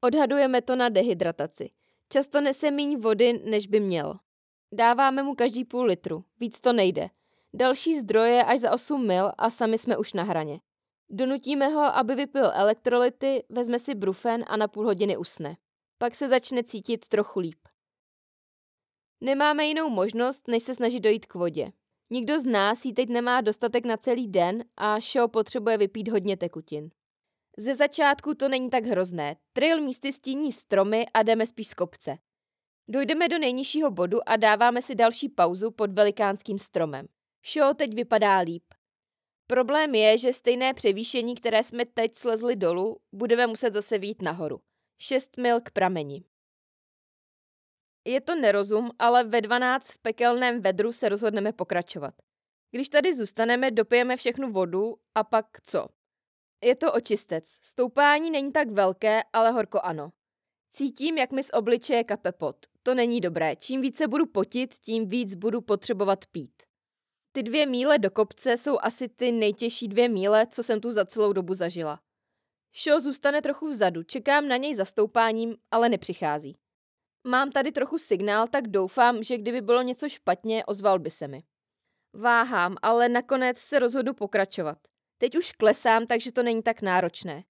Odhadujeme 0.01 0.61
to 0.61 0.75
na 0.75 0.89
dehydrataci. 0.89 1.69
Často 2.09 2.41
nese 2.41 2.71
míň 2.71 2.99
vody, 2.99 3.41
než 3.45 3.67
by 3.67 3.79
měl. 3.79 4.19
Dáváme 4.71 5.23
mu 5.23 5.35
každý 5.35 5.65
půl 5.65 5.83
litru, 5.83 6.23
víc 6.39 6.59
to 6.59 6.73
nejde. 6.73 7.09
Další 7.53 7.99
zdroje 7.99 8.43
až 8.43 8.59
za 8.59 8.71
8 8.71 9.07
mil 9.07 9.31
a 9.37 9.49
sami 9.49 9.77
jsme 9.77 9.97
už 9.97 10.13
na 10.13 10.23
hraně. 10.23 10.59
Donutíme 11.09 11.67
ho, 11.67 11.81
aby 11.81 12.15
vypil 12.15 12.51
elektrolyty, 12.53 13.43
vezme 13.49 13.79
si 13.79 13.95
brufen 13.95 14.43
a 14.47 14.57
na 14.57 14.67
půl 14.67 14.85
hodiny 14.85 15.17
usne. 15.17 15.57
Pak 15.97 16.15
se 16.15 16.27
začne 16.27 16.63
cítit 16.63 17.07
trochu 17.09 17.39
líp. 17.39 17.59
Nemáme 19.21 19.65
jinou 19.65 19.89
možnost, 19.89 20.47
než 20.47 20.63
se 20.63 20.75
snažit 20.75 20.99
dojít 20.99 21.25
k 21.25 21.33
vodě. 21.33 21.71
Nikdo 22.09 22.39
z 22.39 22.45
nás 22.45 22.85
jí 22.85 22.93
teď 22.93 23.09
nemá 23.09 23.41
dostatek 23.41 23.85
na 23.85 23.97
celý 23.97 24.27
den 24.27 24.63
a 24.77 24.99
show 24.99 25.31
potřebuje 25.31 25.77
vypít 25.77 26.07
hodně 26.07 26.37
tekutin. 26.37 26.89
Ze 27.57 27.75
začátku 27.75 28.33
to 28.33 28.49
není 28.49 28.69
tak 28.69 28.83
hrozné. 28.85 29.35
Trail 29.53 29.81
místy 29.81 30.13
stíní 30.13 30.51
stromy 30.51 31.05
a 31.13 31.23
jdeme 31.23 31.47
spíš 31.47 31.67
z 31.67 31.73
kopce. 31.73 32.17
Dojdeme 32.87 33.27
do 33.27 33.37
nejnižšího 33.37 33.91
bodu 33.91 34.29
a 34.29 34.35
dáváme 34.35 34.81
si 34.81 34.95
další 34.95 35.29
pauzu 35.29 35.71
pod 35.71 35.91
velikánským 35.91 36.59
stromem. 36.59 37.07
Show 37.53 37.75
teď 37.75 37.93
vypadá 37.93 38.39
líp. 38.39 38.63
Problém 39.47 39.95
je, 39.95 40.17
že 40.17 40.33
stejné 40.33 40.73
převýšení, 40.73 41.35
které 41.35 41.63
jsme 41.63 41.85
teď 41.85 42.15
slezli 42.15 42.55
dolů, 42.55 42.97
budeme 43.11 43.47
muset 43.47 43.73
zase 43.73 43.97
výjít 43.97 44.21
nahoru. 44.21 44.61
6 45.01 45.37
mil 45.37 45.61
k 45.61 45.71
prameni. 45.71 46.23
Je 48.07 48.21
to 48.21 48.35
nerozum, 48.35 48.89
ale 48.99 49.23
ve 49.23 49.41
12 49.41 49.91
v 49.91 49.97
pekelném 49.97 50.61
vedru 50.61 50.93
se 50.93 51.09
rozhodneme 51.09 51.53
pokračovat. 51.53 52.13
Když 52.71 52.89
tady 52.89 53.13
zůstaneme, 53.13 53.71
dopijeme 53.71 54.17
všechnu 54.17 54.51
vodu 54.51 54.95
a 55.15 55.23
pak 55.23 55.61
co? 55.61 55.94
Je 56.65 56.75
to 56.75 56.93
očistec. 56.93 57.57
Stoupání 57.61 58.31
není 58.31 58.51
tak 58.51 58.71
velké, 58.71 59.23
ale 59.33 59.51
horko 59.51 59.79
ano. 59.83 60.11
Cítím, 60.71 61.17
jak 61.17 61.31
mi 61.31 61.43
z 61.43 61.49
obličeje 61.53 62.03
kape 62.03 62.31
pot. 62.31 62.55
To 62.83 62.95
není 62.95 63.21
dobré. 63.21 63.55
Čím 63.55 63.81
více 63.81 64.07
budu 64.07 64.25
potit, 64.25 64.73
tím 64.73 65.09
víc 65.09 65.33
budu 65.33 65.61
potřebovat 65.61 66.25
pít. 66.31 66.63
Ty 67.31 67.43
dvě 67.43 67.65
míle 67.65 67.99
do 67.99 68.11
kopce 68.11 68.57
jsou 68.57 68.77
asi 68.81 69.09
ty 69.09 69.31
nejtěžší 69.31 69.87
dvě 69.87 70.09
míle, 70.09 70.47
co 70.47 70.63
jsem 70.63 70.81
tu 70.81 70.91
za 70.91 71.05
celou 71.05 71.33
dobu 71.33 71.53
zažila. 71.53 71.99
Šo 72.71 72.99
zůstane 72.99 73.41
trochu 73.41 73.67
vzadu, 73.67 74.03
čekám 74.03 74.47
na 74.47 74.57
něj 74.57 74.75
za 74.75 74.85
stoupáním, 74.85 75.55
ale 75.71 75.89
nepřichází. 75.89 76.57
Mám 77.27 77.51
tady 77.51 77.71
trochu 77.71 77.97
signál, 77.97 78.47
tak 78.47 78.67
doufám, 78.67 79.23
že 79.23 79.37
kdyby 79.37 79.61
bylo 79.61 79.81
něco 79.81 80.09
špatně, 80.09 80.65
ozval 80.65 80.99
by 80.99 81.11
se 81.11 81.27
mi. 81.27 81.43
Váhám, 82.13 82.75
ale 82.81 83.09
nakonec 83.09 83.57
se 83.57 83.79
rozhodu 83.79 84.13
pokračovat. 84.13 84.77
Teď 85.17 85.37
už 85.37 85.51
klesám, 85.51 86.05
takže 86.05 86.31
to 86.31 86.43
není 86.43 86.63
tak 86.63 86.81
náročné. 86.81 87.43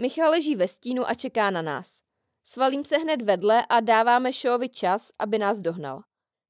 Michal 0.00 0.30
leží 0.30 0.56
ve 0.56 0.68
stínu 0.68 1.08
a 1.08 1.14
čeká 1.14 1.50
na 1.50 1.62
nás. 1.62 2.00
Svalím 2.44 2.84
se 2.84 2.98
hned 2.98 3.22
vedle 3.22 3.66
a 3.68 3.80
dáváme 3.80 4.32
Šovi 4.32 4.68
čas, 4.68 5.12
aby 5.18 5.38
nás 5.38 5.58
dohnal. 5.58 6.02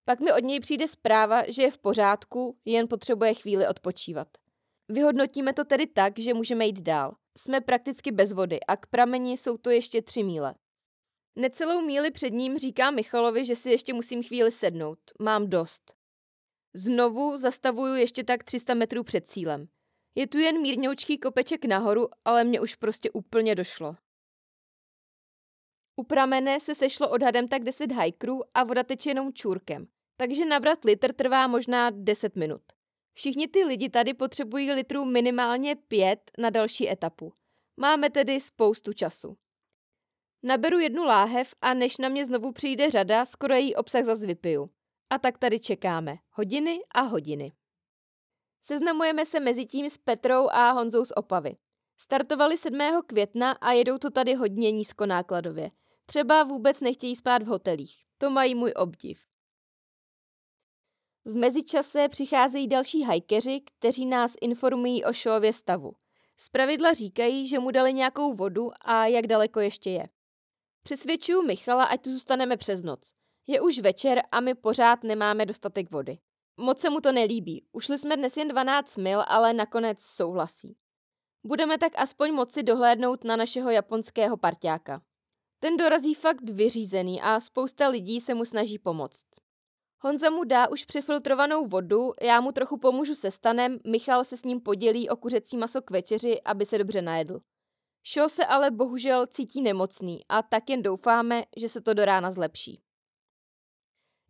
Pak 0.05 0.21
mi 0.21 0.33
od 0.33 0.45
něj 0.45 0.61
přijde 0.61 0.89
zpráva, 0.89 1.51
že 1.51 1.63
je 1.63 1.71
v 1.71 1.79
pořádku, 1.79 2.59
jen 2.65 2.89
potřebuje 2.89 3.35
chvíli 3.35 3.69
odpočívat. 3.69 4.29
Vyhodnotíme 4.89 5.53
to 5.53 5.65
tedy 5.65 5.87
tak, 5.87 6.19
že 6.19 6.35
můžeme 6.35 6.67
jít 6.67 6.81
dál. 6.81 7.17
Jsme 7.39 7.61
prakticky 7.61 8.13
bez 8.13 8.33
vody 8.33 8.61
a 8.61 8.77
k 8.77 8.87
prameni 8.87 9.37
jsou 9.37 9.57
to 9.57 9.71
ještě 9.71 10.03
tři 10.03 10.23
míle. 10.23 10.55
Necelou 11.37 11.81
míli 11.81 12.11
před 12.11 12.31
ním 12.31 12.59
říká 12.59 12.91
Michalovi, 12.91 13.45
že 13.45 13.57
si 13.57 13.71
ještě 13.71 13.95
musím 13.95 14.23
chvíli 14.23 14.53
sednout. 14.53 14.99
Mám 15.21 15.51
dost. 15.51 15.96
Znovu 16.79 17.39
zastavuju 17.39 17.95
ještě 17.95 18.25
tak 18.25 18.45
300 18.45 18.75
metrů 18.75 19.05
před 19.05 19.29
cílem. 19.29 19.69
Je 20.15 20.27
tu 20.27 20.39
jen 20.39 20.61
mírňoučký 20.63 21.19
kopeček 21.19 21.65
nahoru, 21.65 22.09
ale 22.25 22.45
mě 22.45 22.61
už 22.61 22.75
prostě 22.75 23.11
úplně 23.11 23.55
došlo. 23.55 23.97
U 25.97 26.05
pramene 26.05 26.61
se 26.61 26.75
sešlo 26.75 27.11
odhadem 27.11 27.49
tak 27.49 27.65
10 27.65 27.93
hikerů 27.93 28.41
a 28.55 28.65
voda 28.65 28.83
teče 28.83 29.11
jenom 29.11 29.33
čůrkem, 29.33 29.87
takže 30.17 30.45
nabrat 30.45 30.85
litr 30.85 31.13
trvá 31.13 31.47
možná 31.47 31.91
10 31.91 32.37
minut. 32.37 32.63
Všichni 33.13 33.49
ty 33.49 33.65
lidi 33.65 33.89
tady 33.89 34.15
potřebují 34.15 34.73
litrů 34.73 35.05
minimálně 35.05 35.77
5 35.77 36.31
na 36.39 36.51
další 36.51 36.91
etapu. 36.91 37.33
Máme 37.77 38.11
tedy 38.11 38.41
spoustu 38.41 38.93
času. 38.93 39.37
Naberu 40.43 40.79
jednu 40.79 41.05
láhev 41.05 41.55
a 41.61 41.75
než 41.75 41.99
na 41.99 42.09
mě 42.09 42.25
znovu 42.25 42.53
přijde 42.53 42.91
řada, 42.91 43.25
skoro 43.25 43.55
její 43.55 43.77
obsah 43.77 44.05
zase 44.05 44.27
vypiju. 44.27 44.71
A 45.11 45.19
tak 45.19 45.39
tady 45.39 45.61
čekáme. 45.61 46.17
Hodiny 46.31 46.79
a 46.95 47.01
hodiny. 47.01 47.53
Seznamujeme 48.63 49.27
se 49.27 49.41
mezi 49.41 49.67
tím 49.67 49.91
s 49.91 49.99
Petrou 49.99 50.49
a 50.51 50.71
Honzou 50.71 51.05
z 51.05 51.13
Opavy. 51.17 51.57
Startovali 51.99 52.59
7. 52.59 52.79
května 53.07 53.53
a 53.53 53.73
jedou 53.73 53.99
to 53.99 54.11
tady 54.11 54.35
hodně 54.35 54.73
nízkonákladově. 54.73 55.71
Třeba 56.07 56.45
vůbec 56.45 56.81
nechtějí 56.81 57.17
spát 57.17 57.43
v 57.43 57.47
hotelích. 57.47 58.05
To 58.19 58.31
mají 58.31 58.55
můj 58.55 58.73
obdiv. 58.77 59.21
V 61.25 61.35
mezičase 61.35 62.09
přicházejí 62.09 62.69
další 62.69 63.03
hajkeři, 63.03 63.61
kteří 63.61 64.07
nás 64.07 64.35
informují 64.41 65.05
o 65.05 65.13
šově 65.13 65.53
stavu. 65.53 65.93
Zpravidla 66.37 66.93
říkají, 66.93 67.49
že 67.49 67.59
mu 67.59 67.71
dali 67.71 67.93
nějakou 67.93 68.35
vodu 68.35 68.71
a 68.81 69.07
jak 69.07 69.27
daleko 69.27 69.61
ještě 69.61 69.91
je. 69.91 70.09
Přesvědčuju 70.83 71.43
Michala, 71.43 71.85
ať 71.85 72.03
tu 72.03 72.13
zůstaneme 72.13 72.57
přes 72.57 72.83
noc. 72.83 73.13
Je 73.47 73.61
už 73.61 73.79
večer 73.79 74.23
a 74.33 74.41
my 74.41 74.55
pořád 74.55 75.05
nemáme 75.05 75.47
dostatek 75.47 75.91
vody. 75.91 76.19
Moc 76.57 76.81
se 76.81 76.91
mu 76.91 77.01
to 77.01 77.13
nelíbí. 77.13 77.65
Ušli 77.73 77.99
jsme 77.99 78.17
dnes 78.17 78.37
jen 78.37 78.49
12 78.49 78.97
mil, 78.97 79.25
ale 79.27 79.53
nakonec 79.53 80.01
souhlasí. 80.01 80.77
Budeme 81.47 81.79
tak 81.79 81.93
aspoň 81.97 82.33
moci 82.33 82.63
dohlédnout 82.63 83.25
na 83.25 83.37
našeho 83.37 83.71
japonského 83.71 84.37
parťáka. 84.37 85.03
Ten 85.61 85.77
dorazí 85.77 86.15
fakt 86.15 86.51
vyřízený 86.51 87.21
a 87.23 87.41
spousta 87.41 87.89
lidí 87.89 88.21
se 88.21 88.35
mu 88.35 88.45
snaží 88.45 88.79
pomoct. 88.79 89.25
Honza 90.01 90.31
mu 90.31 90.45
dá 90.45 90.69
už 90.69 90.85
přefiltrovanou 90.85 91.67
vodu, 91.67 92.13
já 92.23 92.41
mu 92.41 92.53
trochu 92.53 92.77
pomůžu 92.77 93.15
se 93.15 93.31
stanem, 93.31 93.79
Michal 93.87 94.25
se 94.25 94.37
s 94.37 94.45
ním 94.45 94.61
podělí 94.61 95.09
o 95.09 95.17
kuřecí 95.17 95.57
maso 95.57 95.83
k 95.83 95.91
večeři, 95.91 96.43
aby 96.43 96.67
se 96.67 96.79
dobře 96.79 97.03
najedl. 97.03 97.41
Šo 98.03 98.29
se 98.29 98.47
ale 98.47 98.71
bohužel 98.71 99.27
cítí 99.27 99.63
nemocný 99.63 100.21
a 100.29 100.43
tak 100.43 100.71
jen 100.71 100.83
doufáme, 100.83 101.45
že 101.57 101.69
se 101.69 101.81
to 101.81 101.95
do 101.95 102.05
rána 102.05 102.31
zlepší. 102.31 102.86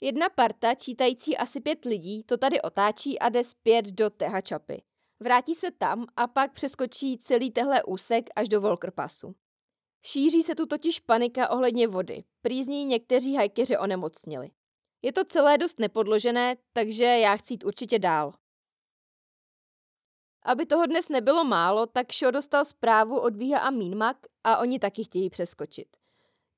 Jedna 0.00 0.29
parta, 0.29 0.75
čítající 0.75 1.37
asi 1.37 1.61
pět 1.61 1.85
lidí, 1.85 2.23
to 2.23 2.37
tady 2.37 2.62
otáčí 2.62 3.19
a 3.19 3.29
jde 3.29 3.45
zpět 3.45 3.87
do 3.87 4.11
Tehačapy. 4.11 4.83
Vrátí 5.21 5.55
se 5.55 5.71
tam 5.71 6.07
a 6.17 6.26
pak 6.26 6.53
přeskočí 6.53 7.19
celý 7.19 7.50
tehle 7.50 7.83
úsek 7.83 8.31
až 8.37 8.49
do 8.49 8.61
Volkerpasu. 8.61 9.35
Šíří 10.03 10.43
se 10.43 10.55
tu 10.55 10.67
totiž 10.67 11.00
panika 11.00 11.50
ohledně 11.50 11.88
vody. 11.88 12.25
Prý 12.43 12.85
někteří 12.85 13.35
hajkeři 13.35 13.79
onemocnili. 13.79 14.50
Je 15.03 15.12
to 15.12 15.25
celé 15.25 15.59
dost 15.59 15.79
nepodložené, 15.79 16.57
takže 16.73 17.05
já 17.05 17.37
chci 17.37 17.53
jít 17.53 17.65
určitě 17.65 17.99
dál. 17.99 18.33
Aby 20.43 20.67
toho 20.67 20.87
dnes 20.87 21.09
nebylo 21.09 21.45
málo, 21.45 21.87
tak 21.87 22.12
Šo 22.12 22.31
dostal 22.31 22.65
zprávu 22.65 23.21
od 23.21 23.37
Víha 23.37 23.61
a 23.61 23.71
Mínmak 23.71 24.17
a 24.45 24.59
oni 24.59 24.79
taky 24.79 25.05
chtějí 25.05 25.31
přeskočit. 25.31 26.06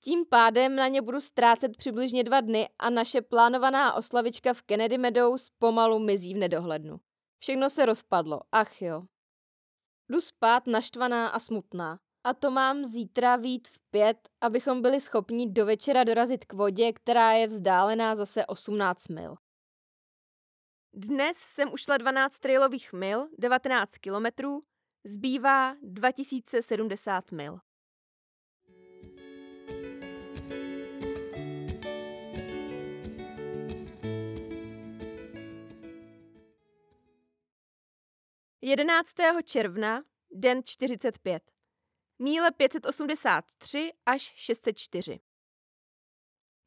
Tím 0.04 0.26
pádem 0.26 0.76
na 0.76 0.88
ně 0.88 1.02
budu 1.02 1.20
ztrácet 1.20 1.76
přibližně 1.76 2.24
dva 2.24 2.40
dny 2.40 2.68
a 2.78 2.90
naše 2.90 3.22
plánovaná 3.22 3.94
oslavička 3.94 4.54
v 4.54 4.62
Kennedy 4.62 4.98
Meadows 4.98 5.50
pomalu 5.58 5.98
mizí 5.98 6.34
v 6.34 6.38
nedohlednu. 6.38 7.00
Všechno 7.38 7.70
se 7.70 7.86
rozpadlo, 7.86 8.40
ach 8.52 8.82
jo. 8.82 9.02
Jdu 10.08 10.20
spát 10.20 10.66
naštvaná 10.66 11.28
a 11.28 11.38
smutná. 11.38 11.98
A 12.24 12.34
to 12.34 12.50
mám 12.50 12.84
zítra 12.84 13.36
vít 13.36 13.68
v 13.68 13.80
pět, 13.90 14.28
abychom 14.40 14.82
byli 14.82 15.00
schopni 15.00 15.50
do 15.50 15.66
večera 15.66 16.04
dorazit 16.04 16.44
k 16.44 16.52
vodě, 16.52 16.92
která 16.92 17.32
je 17.32 17.46
vzdálená 17.46 18.16
zase 18.16 18.46
18 18.46 19.08
mil. 19.08 19.36
Dnes 20.94 21.36
jsem 21.36 21.72
ušla 21.72 21.96
12 21.96 22.38
trailových 22.38 22.92
mil, 22.92 23.28
19 23.38 23.98
kilometrů, 23.98 24.62
zbývá 25.04 25.76
2070 25.82 27.32
mil. 27.32 27.58
Jedenáctého 38.68 39.42
června, 39.42 40.02
den 40.30 40.62
45. 40.64 41.42
Míle 42.18 42.50
583 42.50 43.92
až 44.06 44.32
604. 44.36 45.20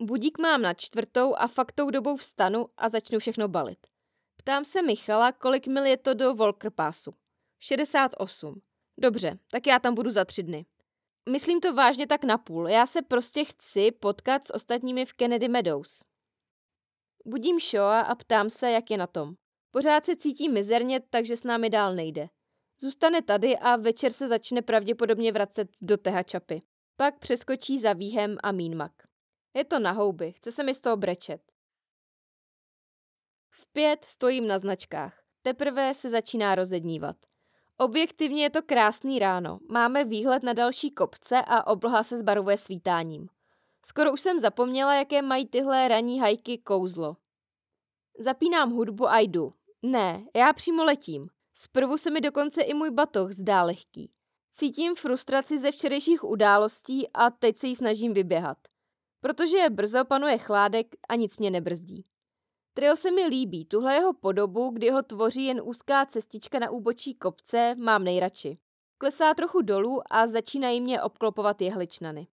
Budík 0.01 0.39
mám 0.39 0.61
na 0.61 0.73
čtvrtou 0.73 1.35
a 1.35 1.47
fakt 1.47 1.71
tou 1.71 1.89
dobou 1.89 2.17
vstanu 2.17 2.67
a 2.77 2.89
začnu 2.89 3.19
všechno 3.19 3.47
balit. 3.47 3.87
Ptám 4.35 4.65
se 4.65 4.81
Michala, 4.81 5.31
kolik 5.31 5.67
mil 5.67 5.85
je 5.85 5.97
to 5.97 6.13
do 6.13 6.33
Volker 6.33 6.71
Passu. 6.71 7.15
68. 7.59 8.61
Dobře, 8.97 9.39
tak 9.51 9.67
já 9.67 9.79
tam 9.79 9.95
budu 9.95 10.09
za 10.09 10.25
tři 10.25 10.43
dny. 10.43 10.65
Myslím 11.29 11.59
to 11.59 11.73
vážně 11.73 12.07
tak 12.07 12.23
napůl. 12.23 12.67
Já 12.67 12.85
se 12.85 13.01
prostě 13.01 13.45
chci 13.45 13.91
potkat 13.91 14.43
s 14.43 14.53
ostatními 14.53 15.05
v 15.05 15.13
Kennedy 15.13 15.47
Meadows. 15.47 16.03
Budím 17.25 17.59
Shoa 17.59 18.01
a 18.01 18.15
ptám 18.15 18.49
se, 18.49 18.71
jak 18.71 18.91
je 18.91 18.97
na 18.97 19.07
tom. 19.07 19.35
Pořád 19.71 20.05
se 20.05 20.15
cítí 20.15 20.49
mizerně, 20.49 20.99
takže 20.99 21.37
s 21.37 21.43
námi 21.43 21.69
dál 21.69 21.95
nejde. 21.95 22.29
Zůstane 22.79 23.21
tady 23.21 23.57
a 23.57 23.75
večer 23.75 24.11
se 24.11 24.27
začne 24.27 24.61
pravděpodobně 24.61 25.31
vracet 25.31 25.69
do 25.81 25.97
Tehačapy. 25.97 26.61
Pak 26.97 27.19
přeskočí 27.19 27.79
za 27.79 27.93
výhem 27.93 28.37
a 28.43 28.51
mínmak. 28.51 28.91
Je 29.53 29.65
to 29.65 29.79
na 29.79 29.91
houby, 29.91 30.31
chce 30.31 30.51
se 30.51 30.63
mi 30.63 30.75
z 30.75 30.81
toho 30.81 30.97
brečet. 30.97 31.41
V 33.49 33.71
pět 33.73 34.05
stojím 34.05 34.47
na 34.47 34.59
značkách. 34.59 35.23
Teprve 35.41 35.93
se 35.93 36.09
začíná 36.09 36.55
rozednívat. 36.55 37.15
Objektivně 37.77 38.43
je 38.43 38.49
to 38.49 38.61
krásný 38.61 39.19
ráno. 39.19 39.59
Máme 39.69 40.05
výhled 40.05 40.43
na 40.43 40.53
další 40.53 40.91
kopce 40.91 41.41
a 41.47 41.67
obloha 41.67 42.03
se 42.03 42.17
zbarvuje 42.17 42.57
svítáním. 42.57 43.27
Skoro 43.85 44.13
už 44.13 44.21
jsem 44.21 44.39
zapomněla, 44.39 44.95
jaké 44.95 45.21
mají 45.21 45.45
tyhle 45.45 45.87
ranní 45.87 46.19
hajky 46.19 46.57
kouzlo. 46.57 47.17
Zapínám 48.19 48.71
hudbu 48.71 49.07
a 49.07 49.19
jdu. 49.19 49.53
Ne, 49.83 50.25
já 50.35 50.53
přímo 50.53 50.83
letím. 50.83 51.29
Zprvu 51.53 51.97
se 51.97 52.11
mi 52.11 52.21
dokonce 52.21 52.61
i 52.61 52.73
můj 52.73 52.91
batoh 52.91 53.31
zdá 53.31 53.63
lehký. 53.63 54.11
Cítím 54.51 54.95
frustraci 54.95 55.59
ze 55.59 55.71
včerejších 55.71 56.23
událostí 56.23 57.09
a 57.13 57.29
teď 57.29 57.57
se 57.57 57.67
jí 57.67 57.75
snažím 57.75 58.13
vyběhat. 58.13 58.57
Protože 59.21 59.57
je 59.57 59.69
brzo, 59.69 60.05
panuje 60.05 60.37
chládek 60.37 60.87
a 61.09 61.15
nic 61.15 61.37
mě 61.37 61.51
nebrzdí. 61.51 62.05
Trail 62.73 62.97
se 62.97 63.11
mi 63.11 63.25
líbí, 63.25 63.65
tuhle 63.65 63.95
jeho 63.95 64.13
podobu, 64.13 64.69
kdy 64.69 64.89
ho 64.89 65.03
tvoří 65.03 65.45
jen 65.45 65.61
úzká 65.63 66.05
cestička 66.05 66.59
na 66.59 66.69
úbočí 66.69 67.15
kopce, 67.15 67.75
mám 67.75 68.03
nejradši. 68.03 68.57
Klesá 68.97 69.33
trochu 69.33 69.61
dolů 69.61 70.01
a 70.09 70.27
začínají 70.27 70.81
mě 70.81 71.01
obklopovat 71.01 71.61
jehličnany. 71.61 72.27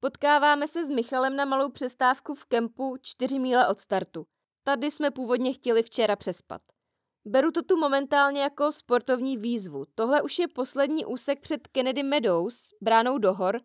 Potkáváme 0.00 0.68
se 0.68 0.86
s 0.86 0.90
Michalem 0.90 1.36
na 1.36 1.44
malou 1.44 1.70
přestávku 1.70 2.34
v 2.34 2.44
kempu 2.44 2.96
4 3.02 3.38
míle 3.38 3.68
od 3.68 3.78
startu. 3.78 4.26
Tady 4.62 4.90
jsme 4.90 5.10
původně 5.10 5.52
chtěli 5.52 5.82
včera 5.82 6.16
přespat. 6.16 6.62
Beru 7.24 7.50
to 7.50 7.62
tu 7.62 7.76
momentálně 7.76 8.42
jako 8.42 8.72
sportovní 8.72 9.36
výzvu. 9.36 9.84
Tohle 9.94 10.22
už 10.22 10.38
je 10.38 10.48
poslední 10.48 11.04
úsek 11.04 11.40
před 11.40 11.68
Kennedy 11.68 12.02
Meadows, 12.02 12.70
bránou 12.80 13.18
do 13.18 13.34
hor, 13.34 13.60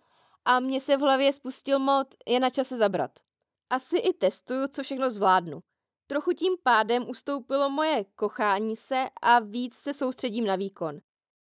a 0.45 0.59
mě 0.59 0.81
se 0.81 0.97
v 0.97 0.99
hlavě 0.99 1.33
spustil 1.33 1.79
mod, 1.79 2.07
je 2.27 2.39
na 2.39 2.49
čase 2.49 2.77
zabrat. 2.77 3.11
Asi 3.69 3.97
i 3.97 4.13
testuju, 4.13 4.67
co 4.67 4.83
všechno 4.83 5.09
zvládnu. 5.11 5.59
Trochu 6.07 6.31
tím 6.31 6.53
pádem 6.63 7.09
ustoupilo 7.09 7.69
moje 7.69 8.05
kochání 8.15 8.75
se 8.75 9.05
a 9.21 9.39
víc 9.39 9.75
se 9.75 9.93
soustředím 9.93 10.45
na 10.45 10.55
výkon. 10.55 10.99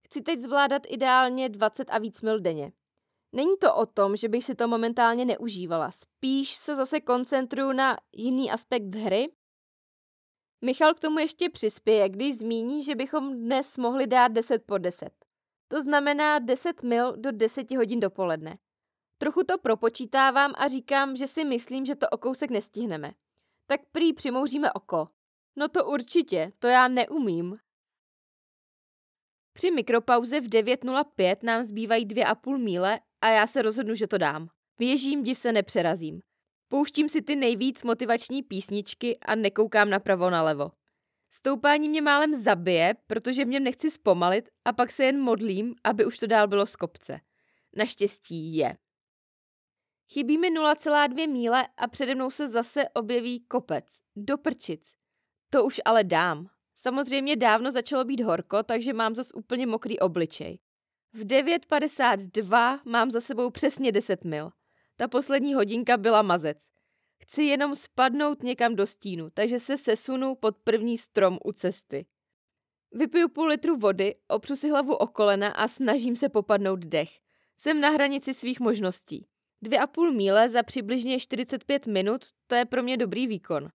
Chci 0.07 0.23
teď 0.23 0.39
zvládat 0.39 0.83
ideálně 0.89 1.49
20 1.49 1.91
a 1.91 1.99
víc 1.99 2.23
mil 2.23 2.41
denně. 2.41 2.73
Není 3.33 3.57
to 3.61 3.75
o 3.75 3.87
tom, 3.87 4.17
že 4.17 4.29
bych 4.29 4.45
si 4.45 4.55
to 4.55 4.69
momentálně 4.69 5.25
neužívala. 5.25 5.91
Spíš 5.91 6.57
se 6.57 6.77
zase 6.77 7.01
koncentruju 7.01 7.73
na 7.73 7.97
jiný 8.13 8.51
aspekt 8.51 8.95
hry 8.95 9.33
Michal 10.65 10.95
k 10.95 11.01
tomu 11.01 11.19
ještě 11.19 11.51
přispěje, 11.51 12.09
když 12.09 12.39
zmíní, 12.39 12.83
že 12.85 12.95
bychom 12.95 13.37
dnes 13.37 13.79
mohli 13.79 14.07
dát 14.07 14.29
10 14.29 14.67
po 14.67 14.79
10. 14.79 15.11
To 15.69 15.81
znamená 15.81 16.39
10 16.39 16.83
mil 16.83 17.17
do 17.17 17.33
10 17.33 17.71
hodin 17.71 18.01
dopoledne. 18.01 18.59
Trochu 19.19 19.45
to 19.45 19.59
propočítávám 19.59 20.53
a 20.57 20.69
říkám, 20.69 21.17
že 21.17 21.27
si 21.27 21.45
myslím, 21.45 21.85
že 21.85 21.97
to 21.97 22.09
o 22.09 22.19
kousek 22.19 22.51
nestihneme. 22.51 23.13
Tak 23.67 23.81
prý 23.93 24.13
přimouříme 24.13 24.73
oko. 24.73 25.09
No 25.57 25.69
to 25.69 25.87
určitě, 25.87 26.53
to 26.59 26.67
já 26.67 26.89
neumím. 26.89 27.59
Při 29.53 29.71
mikropauze 29.71 30.41
v 30.41 30.49
9.05 30.49 31.37
nám 31.43 31.63
zbývají 31.63 32.07
2,5 32.07 32.59
míle 32.59 33.01
a 33.21 33.29
já 33.29 33.47
se 33.47 33.63
rozhodnu, 33.63 33.95
že 33.95 34.07
to 34.07 34.19
dám. 34.19 34.49
Běžím, 34.79 35.23
div 35.23 35.39
se 35.39 35.53
nepřerazím. 35.53 36.21
Pouštím 36.73 37.09
si 37.09 37.23
ty 37.23 37.37
nejvíc 37.37 37.83
motivační 37.83 38.43
písničky 38.43 39.19
a 39.19 39.35
nekoukám 39.35 39.91
napravo 39.91 40.31
nalevo. 40.31 40.71
Stoupání 41.31 41.89
mě 41.89 42.03
málem 42.03 42.35
zabije, 42.35 42.95
protože 43.07 43.45
něm 43.45 43.65
nechci 43.65 43.91
zpomalit 43.91 44.49
a 44.65 44.73
pak 44.73 44.93
se 44.93 45.05
jen 45.05 45.21
modlím, 45.21 45.75
aby 45.85 46.07
už 46.07 46.19
to 46.19 46.27
dál 46.27 46.49
bylo 46.49 46.67
z 46.67 46.77
kopce. 46.77 47.21
Naštěstí 47.77 48.57
je. 48.57 48.77
Chybí 50.13 50.39
mi 50.39 50.51
0,2 50.51 51.33
míle 51.33 51.69
a 51.77 51.89
přede 51.89 52.15
mnou 52.15 52.31
se 52.31 52.49
zase 52.49 52.89
objeví 52.89 53.41
kopec. 53.41 53.99
Do 54.17 54.39
prčic. 54.39 54.95
To 55.51 55.65
už 55.65 55.81
ale 55.85 56.05
dám. 56.05 56.47
Samozřejmě 56.75 57.37
dávno 57.37 57.71
začalo 57.71 58.05
být 58.05 58.21
horko, 58.21 58.63
takže 58.63 58.93
mám 58.93 59.15
zas 59.15 59.29
úplně 59.35 59.67
mokrý 59.67 59.99
obličej. 59.99 60.59
V 61.13 61.25
9.52 61.25 62.81
mám 62.85 63.11
za 63.11 63.21
sebou 63.21 63.51
přesně 63.51 63.93
10 63.93 64.25
mil. 64.25 64.51
Ta 65.03 65.09
poslední 65.09 65.55
hodinka 65.55 65.97
byla 65.97 66.23
mazec. 66.23 66.59
Chci 67.23 67.43
jenom 67.43 67.75
spadnout 67.75 68.43
někam 68.43 68.77
do 68.77 68.87
stínu, 68.87 69.31
takže 69.31 69.61
se 69.61 69.77
sesunu 69.77 70.35
pod 70.35 70.57
první 70.57 70.99
strom 70.99 71.39
u 71.45 71.53
cesty. 71.53 72.07
Vypiju 72.93 73.29
půl 73.29 73.47
litru 73.47 73.77
vody, 73.77 74.15
opřu 74.29 74.57
si 74.57 74.71
hlavu 74.71 74.95
o 74.95 75.07
kolena 75.07 75.49
a 75.49 75.69
snažím 75.69 76.17
se 76.17 76.29
popadnout 76.29 76.79
dech. 76.79 77.11
Jsem 77.57 77.81
na 77.81 77.91
hranici 77.91 78.35
svých 78.35 78.61
možností. 78.61 79.27
Dvě 79.63 79.79
a 79.79 79.87
půl 79.87 80.13
míle 80.13 80.49
za 80.49 80.63
přibližně 80.63 81.21
45 81.21 81.87
minut, 81.87 82.25
to 82.47 82.55
je 82.55 82.65
pro 82.65 82.83
mě 82.83 82.97
dobrý 82.97 83.27
výkon. 83.27 83.69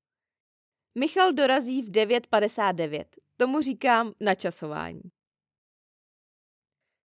Michal 0.96 1.34
dorazí 1.34 1.82
v 1.82 1.92
9.59. 1.92 3.06
Tomu 3.38 3.62
říkám 3.62 4.14
načasování. 4.20 5.02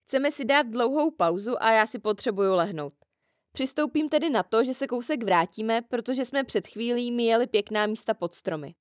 Chceme 0.04 0.32
si 0.32 0.46
dát 0.46 0.68
dlouhou 0.68 1.12
pauzu 1.12 1.64
a 1.64 1.72
já 1.72 1.86
si 1.86 2.00
potřebuju 2.00 2.54
lehnout. 2.54 3.01
Přistoupím 3.52 4.10
tedy 4.10 4.30
na 4.30 4.44
to, 4.44 4.64
že 4.64 4.74
se 4.74 4.88
kousek 4.88 5.24
vrátíme, 5.24 5.82
protože 5.82 6.26
jsme 6.26 6.44
před 6.44 6.68
chvílí 6.68 7.12
míjeli 7.12 7.48
pěkná 7.48 7.86
místa 7.86 8.14
pod 8.14 8.34
stromy. 8.34 8.76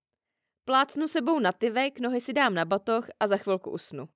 Plácnu 0.65 1.09
sebou 1.09 1.39
na 1.39 1.53
tyvek, 1.53 2.01
nohy 2.01 2.21
si 2.21 2.33
dám 2.33 2.55
na 2.55 2.65
batoh 2.65 3.07
a 3.21 3.27
za 3.27 3.37
chvilku 3.37 3.71
usnu. 3.71 4.09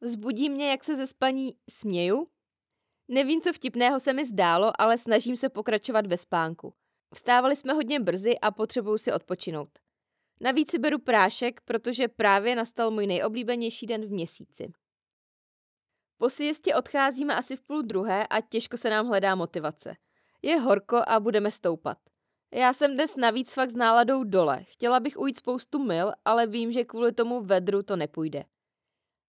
Vzbudí 0.00 0.50
mě, 0.50 0.70
jak 0.70 0.84
se 0.84 0.96
ze 0.96 1.06
spaní 1.06 1.56
směju. 1.70 2.26
Nevím, 3.08 3.40
co 3.40 3.52
vtipného 3.52 4.00
se 4.00 4.12
mi 4.12 4.24
zdálo, 4.24 4.80
ale 4.80 4.98
snažím 4.98 5.36
se 5.36 5.48
pokračovat 5.48 6.06
ve 6.06 6.18
spánku. 6.18 6.74
Vstávali 7.14 7.56
jsme 7.56 7.72
hodně 7.72 8.00
brzy 8.00 8.38
a 8.38 8.50
potřebuju 8.50 8.98
si 8.98 9.12
odpočinout. 9.12 9.68
Navíc 10.40 10.70
si 10.70 10.78
beru 10.78 10.98
prášek, 10.98 11.60
protože 11.60 12.08
právě 12.08 12.56
nastal 12.56 12.90
můj 12.90 13.06
nejoblíbenější 13.06 13.86
den 13.86 14.06
v 14.06 14.10
měsíci. 14.10 14.72
Po 16.18 16.30
siestě 16.30 16.74
odcházíme 16.74 17.34
asi 17.34 17.56
v 17.56 17.60
půl 17.60 17.82
druhé 17.82 18.26
a 18.26 18.40
těžko 18.40 18.76
se 18.76 18.90
nám 18.90 19.06
hledá 19.06 19.34
motivace. 19.34 19.96
Je 20.42 20.58
horko 20.58 21.02
a 21.06 21.20
budeme 21.20 21.50
stoupat. 21.50 21.98
Já 22.54 22.72
jsem 22.72 22.94
dnes 22.94 23.16
navíc 23.16 23.54
fakt 23.54 23.70
s 23.70 23.76
náladou 23.76 24.24
dole. 24.24 24.64
Chtěla 24.64 25.00
bych 25.00 25.18
ujít 25.18 25.36
spoustu 25.36 25.78
mil, 25.78 26.12
ale 26.24 26.46
vím, 26.46 26.72
že 26.72 26.84
kvůli 26.84 27.12
tomu 27.12 27.40
vedru 27.40 27.82
to 27.82 27.96
nepůjde. 27.96 28.44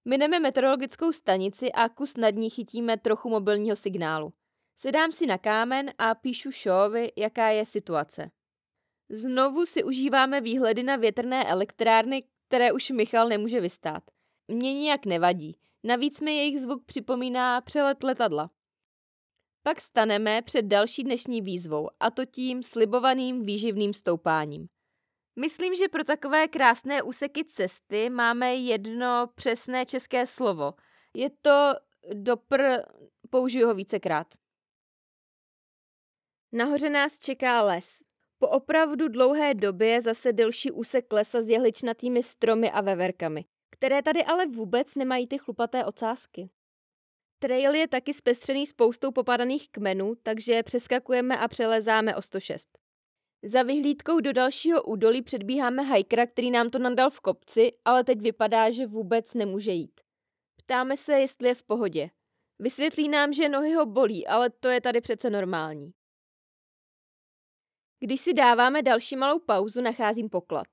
Mineme 0.05 0.39
meteorologickou 0.39 1.11
stanici 1.11 1.71
a 1.71 1.89
kus 1.89 2.17
nad 2.17 2.35
ní 2.35 2.49
chytíme 2.49 2.97
trochu 2.97 3.29
mobilního 3.29 3.75
signálu. 3.75 4.33
Sedám 4.75 5.11
si 5.11 5.25
na 5.25 5.37
kámen 5.37 5.91
a 5.97 6.15
píšu 6.15 6.51
Šovi, 6.51 7.11
jaká 7.17 7.49
je 7.49 7.65
situace. 7.65 8.31
Znovu 9.09 9.65
si 9.65 9.83
užíváme 9.83 10.41
výhledy 10.41 10.83
na 10.83 10.95
větrné 10.95 11.43
elektrárny, 11.45 12.23
které 12.47 12.71
už 12.71 12.89
Michal 12.89 13.27
nemůže 13.29 13.61
vystát. 13.61 14.03
Mně 14.47 14.73
nijak 14.73 15.05
nevadí. 15.05 15.57
Navíc 15.85 16.21
mi 16.21 16.37
jejich 16.37 16.59
zvuk 16.59 16.85
připomíná 16.85 17.61
přelet 17.61 18.03
letadla. 18.03 18.49
Pak 19.63 19.81
staneme 19.81 20.41
před 20.41 20.61
další 20.61 21.03
dnešní 21.03 21.41
výzvou, 21.41 21.89
a 21.99 22.11
to 22.11 22.25
tím 22.25 22.63
slibovaným 22.63 23.45
výživným 23.45 23.93
stoupáním. 23.93 24.67
Myslím, 25.39 25.75
že 25.75 25.87
pro 25.87 26.03
takové 26.03 26.47
krásné 26.47 27.03
úseky 27.03 27.45
cesty 27.45 28.09
máme 28.09 28.55
jedno 28.55 29.27
přesné 29.35 29.85
české 29.85 30.27
slovo. 30.27 30.73
Je 31.13 31.29
to 31.29 31.73
dopr... 32.13 32.61
použiju 33.29 33.67
ho 33.67 33.73
vícekrát. 33.73 34.27
Nahoře 36.51 36.89
nás 36.89 37.19
čeká 37.19 37.61
les. 37.61 38.03
Po 38.39 38.49
opravdu 38.49 39.07
dlouhé 39.07 39.53
době 39.53 40.01
zase 40.01 40.33
delší 40.33 40.71
úsek 40.71 41.13
lesa 41.13 41.41
s 41.41 41.49
jehličnatými 41.49 42.23
stromy 42.23 42.71
a 42.71 42.81
veverkami, 42.81 43.45
které 43.73 44.01
tady 44.01 44.23
ale 44.23 44.45
vůbec 44.45 44.95
nemají 44.95 45.27
ty 45.27 45.37
chlupaté 45.37 45.85
ocásky. 45.85 46.49
Trail 47.39 47.75
je 47.75 47.87
taky 47.87 48.13
zpestřený 48.13 48.67
spoustou 48.67 49.11
popadaných 49.11 49.69
kmenů, 49.69 50.15
takže 50.23 50.63
přeskakujeme 50.63 51.37
a 51.37 51.47
přelezáme 51.47 52.15
o 52.15 52.21
106. 52.21 52.77
Za 53.43 53.63
vyhlídkou 53.63 54.19
do 54.19 54.33
dalšího 54.33 54.83
údolí 54.83 55.21
předbíháme 55.21 55.83
hajkra, 55.83 56.27
který 56.27 56.51
nám 56.51 56.69
to 56.69 56.79
nadal 56.79 57.09
v 57.09 57.19
kopci, 57.19 57.71
ale 57.85 58.03
teď 58.03 58.21
vypadá, 58.21 58.71
že 58.71 58.85
vůbec 58.85 59.33
nemůže 59.33 59.71
jít. 59.71 60.01
Ptáme 60.55 60.97
se, 60.97 61.19
jestli 61.19 61.47
je 61.47 61.55
v 61.55 61.63
pohodě. 61.63 62.09
Vysvětlí 62.59 63.09
nám, 63.09 63.33
že 63.33 63.49
nohy 63.49 63.73
ho 63.73 63.85
bolí, 63.85 64.27
ale 64.27 64.49
to 64.49 64.67
je 64.67 64.81
tady 64.81 65.01
přece 65.01 65.29
normální. 65.29 65.93
Když 67.99 68.21
si 68.21 68.33
dáváme 68.33 68.81
další 68.81 69.15
malou 69.15 69.39
pauzu, 69.39 69.81
nacházím 69.81 70.29
poklad. 70.29 70.67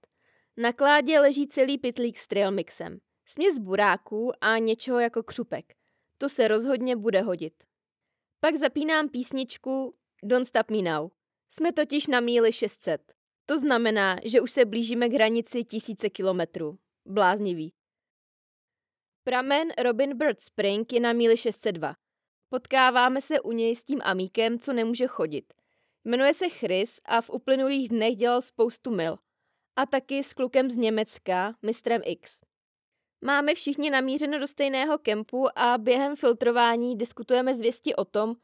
Na 0.61 0.73
kládě 0.73 1.21
leží 1.21 1.47
celý 1.47 1.79
pitlík 1.79 2.19
s 2.19 2.27
trail 2.27 2.51
mixem. 2.51 2.99
Směs 3.27 3.59
buráků 3.59 4.33
a 4.41 4.59
něčeho 4.59 4.99
jako 5.01 5.23
křupek. 5.23 5.75
To 6.19 6.29
se 6.29 6.49
rozhodně 6.49 6.97
bude 6.97 7.21
hodit. 7.21 7.55
Pak 8.41 8.57
zapínám 8.57 9.09
písničku 9.09 9.95
Don't 10.25 10.47
Stop 10.47 10.71
Me 10.71 10.83
Now. 10.83 11.11
Jsme 11.51 11.73
totiž 11.73 12.07
na 12.07 12.21
míli 12.21 12.53
600. 12.53 13.13
To 13.47 13.59
znamená, 13.59 14.17
že 14.25 14.41
už 14.41 14.53
se 14.53 14.65
blížíme 14.65 15.09
k 15.09 15.13
hranici 15.13 15.65
tisíce 15.65 16.11
kilometrů. 16.11 16.79
Bláznivý. 17.07 17.73
Pramen 19.25 19.69
Robin 19.83 20.19
Bird 20.19 20.41
Spring 20.41 20.93
je 20.93 21.01
na 21.01 21.13
míli 21.13 21.37
602. 21.37 21.95
Potkáváme 22.49 23.21
se 23.21 23.41
u 23.41 23.53
něj 23.53 23.77
s 23.77 23.85
tím 23.85 24.01
amíkem, 24.03 24.59
co 24.59 24.73
nemůže 24.73 25.07
chodit. 25.07 25.55
Jmenuje 26.05 26.35
se 26.35 26.49
Chris 26.49 27.01
a 27.05 27.21
v 27.21 27.31
uplynulých 27.31 27.89
dnech 27.89 28.17
dělal 28.17 28.43
spoustu 28.43 28.91
mil. 28.91 29.19
A 29.81 29.87
taky 29.87 30.25
s 30.25 30.33
klukem 30.33 30.71
z 30.71 30.77
Německa, 30.77 31.55
mistrem 31.63 32.03
X. 32.05 32.41
Máme 33.25 33.55
všichni 33.55 33.91
namířeno 33.91 34.39
do 34.39 34.47
stejného 34.47 34.99
kempu 34.99 35.59
a 35.59 35.79
během 35.79 36.17
filtrování 36.17 36.97
diskutujeme 36.97 37.55
zvěsti 37.55 37.95
o 37.95 38.05
tom, 38.05 38.35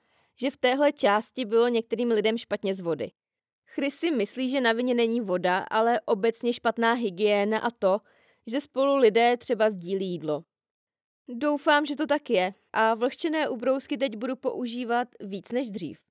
že 0.41 0.51
v 0.51 0.57
téhle 0.57 0.93
části 0.93 1.45
bylo 1.45 1.69
některým 1.69 2.11
lidem 2.11 2.39
špatně 2.39 2.75
z 2.75 2.81
vody. 2.81 3.11
Chris 3.67 3.95
si 3.95 4.11
myslí, 4.11 4.49
že 4.49 4.61
na 4.61 4.73
vině 4.73 4.95
není 4.95 5.21
voda, 5.21 5.59
ale 5.59 6.01
obecně 6.01 6.53
špatná 6.53 6.93
hygiena 6.93 7.59
a 7.59 7.71
to, 7.71 8.01
že 8.47 8.61
spolu 8.61 8.97
lidé 8.97 9.37
třeba 9.37 9.71
sdílí 9.71 10.07
jídlo. 10.07 10.43
Doufám, 11.29 11.87
že 11.87 11.97
to 11.97 12.07
tak 12.07 12.31
je 12.31 12.55
a 12.73 12.95
vlhčené 12.95 13.49
ubrousky 13.49 13.99
teď 13.99 14.17
budu 14.17 14.37
používat 14.37 15.09
víc 15.21 15.53
než 15.53 15.71
dřív. 15.71 16.06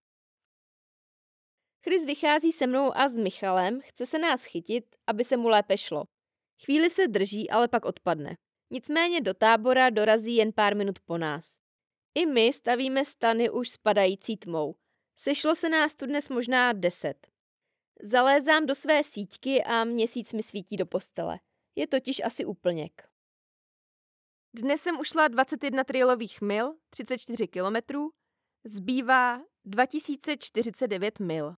Chris 1.86 2.06
vychází 2.06 2.52
se 2.52 2.68
mnou 2.68 2.98
a 2.98 3.10
s 3.10 3.18
Michalem, 3.18 3.82
chce 3.82 4.06
se 4.06 4.20
nás 4.20 4.44
chytit, 4.44 4.96
aby 5.08 5.24
se 5.24 5.38
mu 5.38 5.48
lépe 5.48 5.78
šlo. 5.78 6.04
Chvíli 6.66 6.90
se 6.90 7.08
drží, 7.08 7.50
ale 7.50 7.68
pak 7.68 7.86
odpadne. 7.86 8.38
Nicméně 8.72 9.22
do 9.22 9.34
tábora 9.34 9.90
dorazí 9.90 10.36
jen 10.36 10.54
pár 10.54 10.76
minut 10.76 11.00
po 11.00 11.18
nás. 11.18 11.60
I 12.16 12.26
my 12.26 12.54
stavíme 12.54 13.06
stany 13.06 13.50
už 13.50 13.70
spadající 13.70 14.38
tmou. 14.38 14.76
Sešlo 15.16 15.56
se 15.56 15.70
nás 15.70 15.96
tu 15.96 16.06
dnes 16.06 16.30
možná 16.30 16.74
deset. 16.74 17.28
Zalézám 18.02 18.66
do 18.66 18.76
své 18.76 19.04
síťky 19.04 19.64
a 19.64 19.84
měsíc 19.84 20.34
mi 20.34 20.44
svítí 20.44 20.78
do 20.78 20.86
postele. 20.86 21.40
Je 21.76 21.88
totiž 21.88 22.22
asi 22.24 22.46
úplněk. 22.46 23.10
Dnes 24.56 24.82
jsem 24.82 25.00
ušla 25.00 25.28
21 25.28 25.84
trailových 25.84 26.42
mil, 26.42 26.76
34 26.90 27.48
kilometrů, 27.48 28.10
zbývá 28.64 29.42
2049 29.66 31.20
mil. 31.20 31.56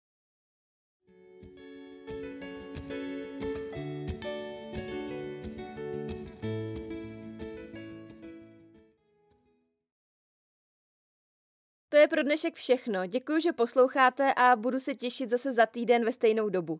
To 11.97 12.01
je 12.01 12.07
pro 12.07 12.23
dnešek 12.23 12.55
všechno. 12.55 13.05
Děkuji, 13.05 13.41
že 13.41 13.53
posloucháte 13.53 14.33
a 14.33 14.55
budu 14.55 14.79
se 14.79 14.95
těšit 14.95 15.29
zase 15.29 15.53
za 15.53 15.65
týden 15.65 16.05
ve 16.05 16.11
stejnou 16.11 16.49
dobu. 16.49 16.79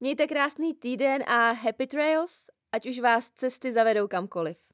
Mějte 0.00 0.26
krásný 0.26 0.74
týden 0.74 1.22
a 1.26 1.52
happy 1.52 1.86
trails, 1.86 2.46
ať 2.72 2.86
už 2.86 2.98
vás 3.00 3.30
cesty 3.30 3.72
zavedou 3.72 4.08
kamkoliv. 4.08 4.67